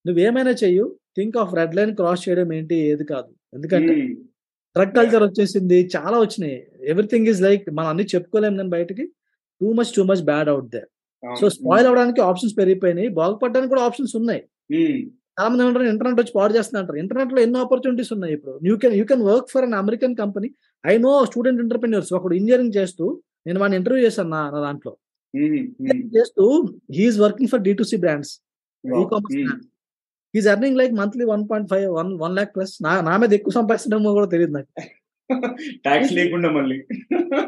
[0.06, 0.86] నువ్వేమైనా చెయ్యు
[1.18, 3.30] think of red line cross చేయడం ఏంటి ఏది కాదు.
[3.56, 3.94] ఎందుకంటే
[4.76, 6.60] డ్రగ్ కల్చర్ వచ్చేసింది చాలా వచ్చినాయి.
[6.92, 9.06] ఎవ్రీథింగ్ ఇస్ లైక్ మనం అన్ని చెప్పుకోలేం కానీ బయటకి.
[9.62, 10.82] Too much too much bad out they
[11.24, 13.10] so spoil అవడానికి ఆప్షన్స్ పెరిగిపోయినాయి.
[13.20, 14.42] బాగుపడడానికి కూడా ఆప్షన్స్ ఉన్నాయి.
[15.38, 16.98] చాలా మంది ఏమంటారు ఇంటర్నెట్ వచ్చి పాడు చేస్తున్నా అంటారు.
[17.04, 18.54] ఇంటర్నెట్లో ఎన్నో ఆపర్చునిటీస్ ఉన్నాయి ఇప్పుడు.
[18.70, 20.50] You can you can work for an American company
[20.84, 23.06] I know student entrepreneurs ఒకడు ఇంజనీరింగ్ చేస్తూ
[23.48, 24.92] నేను వాడిని ఇంటర్వ్యూ చేశాను నా దాంట్లో.
[26.18, 26.46] చేస్తూ
[26.98, 28.34] he's working for D C brands
[28.84, 29.68] e commerce brands
[30.34, 33.54] he's earning like monthly one point five one one lakh plus నా నా మీద ఎక్కువ
[33.60, 34.70] సంపాదించడమో కూడా తెలియదు నాకు.
[35.86, 36.78] ట్యాక్స్ లేకుండా మళ్ళీ.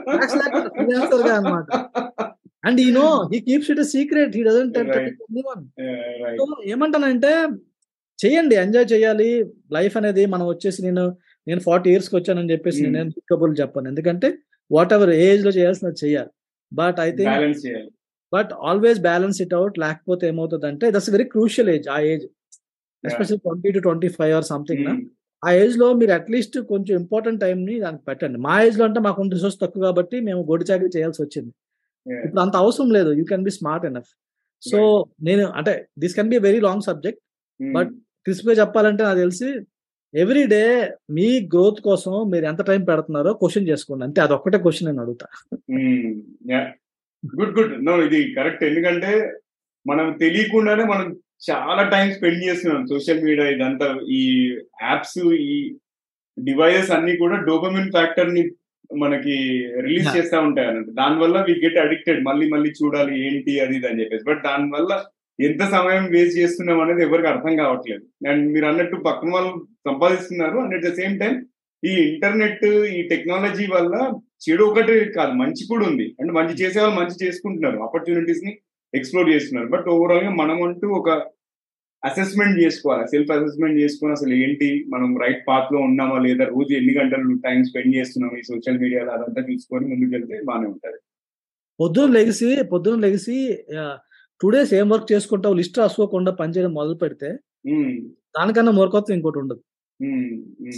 [0.09, 1.67] ట్యాక్స్ లేకుండా ఫ్రీలాన్సర్గా అనమాట
[2.67, 4.77] అండ్ ఈ no he keeps it secret he doesn't
[6.39, 7.31] so ఏమంటానంటే
[8.19, 9.29] చెయ్యండి ఎంజాయ్ చేయాలి.
[9.77, 11.03] లైఫ్ అనేది మనం వచ్చేసి నేను
[11.47, 13.87] నేను ఫార్టీ ఇయర్స్కి వచ్చానని చెప్పేసి నేను కబుర్లు చెప్పాను.
[13.91, 14.27] ఎందుకంటే
[14.71, 16.31] వాట్ ఎవర్ ఏజ్లో చేయాల్సినది చేయాలి.
[16.71, 17.57] But I think
[18.33, 22.23] but always balance it out లేకపోతే ఏమవుతుంది అంటే దట్స్ వెరీ క్రూషియల్ ఏజ్ ఆ age
[23.03, 24.87] especially twenty two twenty five or something
[25.45, 28.37] ఆ ఏజ్లో మీరు అట్లీస్ట్ కొంచెం ఇంపార్టెంట్ టైం ని దానికి పెట్టండి.
[28.47, 31.51] మా ఏజ్లో అంటే మాకు రిసోర్స్ తక్కువ కాబట్టి మేము గొడ్డు చాకరీ చేయాల్సి వచ్చింది.
[32.25, 33.11] ఇప్పుడు అంత అవసరం లేదు.
[33.19, 34.11] You can be smart enough.
[34.63, 34.79] So
[35.27, 35.73] నేను అంటే
[36.03, 37.21] this can be very long subject
[37.59, 37.91] but
[38.25, 39.49] క్రిస్ప్గా చెప్పాలంటే నాకు తెలిసి
[40.13, 40.63] ఎవ్రీ డే
[41.17, 44.03] మీ గ్రోత్ కోసం మీరు ఎంత టైం పెడుతున్నారో క్వశ్చన్ చేసుకోండి.
[44.07, 45.27] అంతే అదొక్కటే క్వశ్చన్ నేను అడుగుతా.
[47.23, 47.73] Good good.
[47.87, 48.63] నో ఇది కరెక్ట్.
[48.69, 49.11] ఎందుకంటే
[49.85, 51.07] మనం తెలియకుండానే మనం
[51.49, 53.87] చాలా టైం స్పెండ్ చేస్తున్నాం సోషల్ మీడియా ఇదంతా
[54.19, 54.21] ఈ
[54.83, 55.55] యాప్స్ ఈ
[56.37, 58.43] డివైజెస్ అన్ని కూడా డోపమిన్ ఫ్యాక్టర్ని
[59.01, 59.35] మనకి
[59.85, 60.07] రిలీజ్.
[60.15, 60.91] చేస్తా ఉంటాయి అన్నట్టు.
[60.91, 64.25] దానివల్ల వి గెట్ అడిక్టెడ్ మళ్ళీ మళ్ళీ చూడాలి ఏంటి అది ఇది అని చెప్పేసి.
[64.29, 64.91] బట్ దానివల్ల
[65.39, 68.03] ఎంత సమయం వేస్ట్ చేస్తున్నాం అనేది ఎవరికి అర్థం కావట్లేదు.
[68.29, 69.53] అండ్ మీరు అన్నట్టు పక్కన వాళ్ళు
[69.89, 70.57] సంపాదిస్తున్నారు.
[70.57, 71.35] And at the same time
[71.83, 72.65] ఈ ఇంటర్నెట్
[72.97, 73.95] ఈ టెక్నాలజీ వల్ల
[74.43, 76.05] చెడు ఒకటి కాదు మంచి కూడా ఉంది.
[76.19, 77.77] అంటే మంచి చేసే వాళ్ళు మంచి చేసుకుంటున్నారు.
[77.77, 78.53] ఆపర్చునిటీస్ని
[78.93, 79.67] ఎక్స్ప్లోర్ చేస్తున్నారు.
[79.67, 81.09] బట్ ఓవరాల్గా మనం అంటూ ఒక
[82.03, 83.03] అసెస్మెంట్ చేసుకోవాలి.
[83.11, 84.69] సెల్ఫ్ అసెస్మెంట్ చేసుకుని అసలు ఏంటి?
[84.87, 86.45] మనం రైట్ పాత్లో ఉన్నామా లేదా?
[86.53, 90.99] రోజు ఎన్ని గంటలు టైం స్పెండ్ చేస్తున్నాం ఈ సోషల్ మీడియాలో అదంతా చూసుకొని ముందుకు వెళ్తే బాగానే ఉంటది.
[91.79, 93.35] పొద్దున లెగిసి పొద్దున లెగిసి
[94.41, 95.55] టూ డేస్ ఏం వర్క్ చేసుకుంటావు?
[95.59, 97.29] లిస్ట్ రాసుకోకుండా పనిచేయడం మొదలు పెడితే
[98.35, 99.61] దానికన్నా మూర్ఖత్వం ఇంకోటి ఉండదు.
[99.99, 100.29] ఉమ్,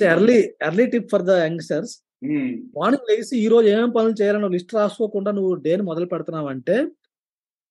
[0.10, 0.38] early
[0.68, 1.94] early tip for the youngsters
[2.76, 6.76] morning లేసి ఈ రోజు ఏమేం పనులు చేయాలని లిస్ట్ రాసుకోకుండా నువ్వు డేని మొదలు పెడుతున్నావు అంటే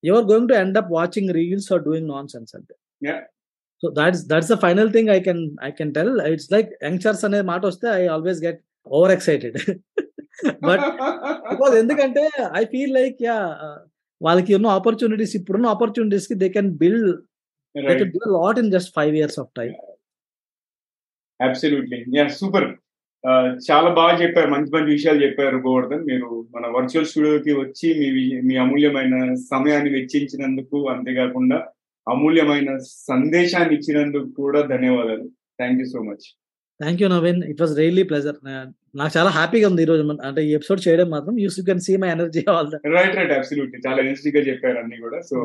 [0.05, 3.21] your going to end up watching reels or doing nonsense అంటే Yeah.
[3.83, 7.41] So that's that's the final thing I can I can tell it's like youngsters అనే
[7.49, 9.57] మాట వస్తే I always get over excited
[10.69, 10.85] but
[11.51, 12.23] because ఎందుకంటే
[12.55, 13.21] I feel like
[14.21, 17.11] వాళ్ళకి ఉన్న opportunities ఇప్పుడున్న ఆపర్చునిటీస్కి they can build
[17.75, 17.83] they.
[17.93, 19.73] Can do lot in just five years of time
[21.41, 22.67] absolutely yeah super
[23.69, 24.49] చాలా బాగా చెప్పారు.
[24.51, 26.05] మంచి మంచి విషయాలు చెప్పారు గోవర్ధన్.
[26.05, 31.59] మీరు మన వర్చువల్ స్టూడియోకి వచ్చి మీ మీ అమూల్యమైన సమయాన్ని వెచ్చించినందుకు అంతేకాకుండా
[32.07, 32.71] అమూల్యమైన
[33.11, 35.27] సందేశాన్ని ఇచ్చినందుకు కూడా ధన్యవాదాలు.
[35.61, 36.27] Thank you so much
[36.83, 38.39] thank you Naveen it was really pleasure
[39.01, 41.39] నాకు చాలా హ్యాపీగా ఉంది ఈ రోజు అంటే ఈ ఎపిసోడ్ చేయడం మాత్రం.
[41.39, 45.21] You can see my energy all right right absolutely చాలా ఎనర్జీగా చెప్పారు అన్ని కూడా.
[45.21, 45.37] సో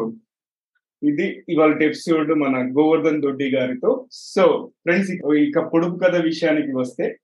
[1.03, 4.05] ఇది ఇవాళ ఎపిసోడ్ మన గోవర్ధన్ దొడ్డి గారితో.
[4.11, 5.11] సో ఫ్రెండ్స్
[5.45, 7.17] ఇక పొడుపు కథ విషయానికి వస్తే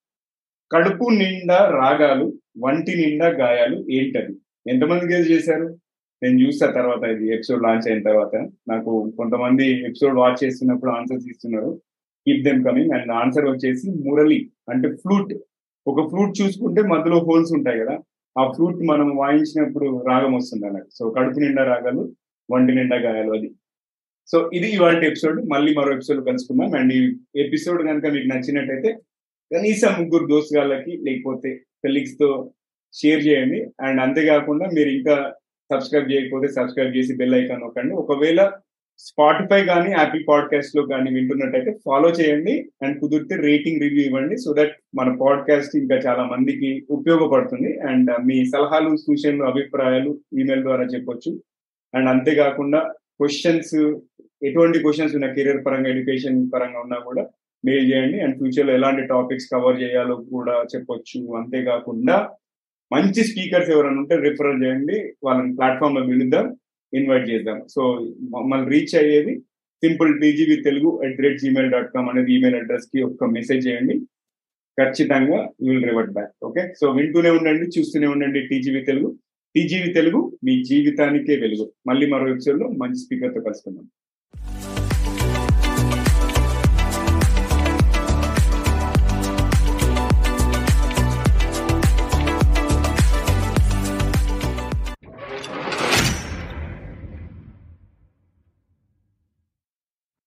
[0.76, 4.36] కడుపు నిండా రాగాలు వంటి నిండా గాయాలు ఏంటది?
[4.70, 5.78] ఎంతమంది గేజ్ చేశారు?
[6.24, 8.36] నేను చూసా తర్వాత ఇది ఎపిసోడ్ లాంచ్ అయిన తర్వాత.
[8.70, 11.82] నాకు కొంతమంది ఎపిసోడ్ వాచ్ చేస్తున్నప్పుడు ఆన్సర్స్ ఇస్తున్నారు.
[12.28, 15.34] Keep them coming and answer వచ్చేసి మురళి అంటే ఫ్లూట్.
[15.88, 18.00] ఒక ఫ్లూట్ చూసుకుంటే మధ్యలో హోల్స్ ఉంటాయి కదా.
[18.40, 20.90] ఆ ఫ్లూట్ మనం వాయించినప్పుడు రాగం వస్తుంది అన్నట్టు.
[20.96, 22.14] సో కడుపు నిండా రాగాలు
[22.52, 23.52] వంటి నిండా గాయాలు అది.
[24.28, 25.50] సో ఇది ఇవాళ ఎపిసోడ్.
[25.50, 26.80] మళ్ళీ మరో ఎపిసోడ్ కలుసుకుందాం.
[26.80, 28.98] అండ్ ఈ ఎపిసోడ్ కనుక మీకు నచ్చినట్టయితే
[29.56, 32.52] కనీసం ముగ్గురు దోస్తుగాళ్ళకి లేకపోతే కొలీగ్స్తో
[32.94, 33.68] షేర్ చేయండి.
[33.82, 35.34] అండ్ అంతేకాకుండా మీరు ఇంకా
[35.74, 37.94] సబ్స్క్రైబ్ చేయకపోతే సబ్స్క్రైబ్ చేసి బెల్ ఐకాన్ నొక్కండి.
[37.94, 38.52] ఒకవేళ
[39.00, 42.70] స్పాటిఫై కానీ యాపిల్ పాడ్కాస్ట్లో కానీ వింటున్నట్టయితే ఫాలో చేయండి.
[42.84, 44.38] అండ్ కుదిరితే రేటింగ్ రివ్యూ ఇవ్వండి.
[44.38, 47.80] సో దట్ మన పాడ్కాస్ట్ ఇంకా చాలా మందికి ఉపయోగపడుతుంది.
[47.80, 51.44] అండ్ మీ సలహాలు సూచనలు అభిప్రాయాలు ఈమెయిల్ ద్వారా చెప్పొచ్చు.
[51.96, 52.80] అండ్ అంతేకాకుండా
[53.20, 54.00] క్వశ్చన్స్
[54.44, 57.28] ఎటువంటి క్వశ్చన్స్ ఉన్న కెరీర్ పరంగా ఎడ్యుకేషన్ పరంగా ఉన్నా కూడా
[57.68, 61.20] మెయిల్ చేయండి అండ్ ఫ్యూచర్లో ఎలాంటి టాపిక్స్ కవర్ చేయాలో కూడా చెప్పొచ్చు.
[61.40, 62.16] అంతేకాకుండా
[62.92, 64.98] మంచి స్పీకర్స్ ఎవరైనా ఉంటే రిఫర్ చేయండి.
[65.24, 66.48] వాళ్ళని ప్లాట్ఫామ్లో పిలుద్దాం
[66.94, 67.60] ఇన్వైట్ చేద్దాం.
[67.76, 67.82] సో
[68.36, 69.36] మమ్మల్ని రీచ్ అయ్యేది
[69.84, 73.96] simple TGV Telugu at rate Gmail dot com అనేది ఈమెయిల్ అడ్రస్కి ఒక మెసేజ్ చేయండి.
[74.78, 79.10] ఖచ్చితంగా you will revert back okay so వింటూనే ఉండండి చూస్తూనే ఉండండి టీజీవీ తెలుగు
[79.56, 81.66] టీజీవీ తెలుగు మీ జీవితానికే వెలుగు.
[81.88, 83.86] మళ్ళీ మరో ఎపిసోడ్లో మంచి స్పీకర్తో కలుసుకుందాం.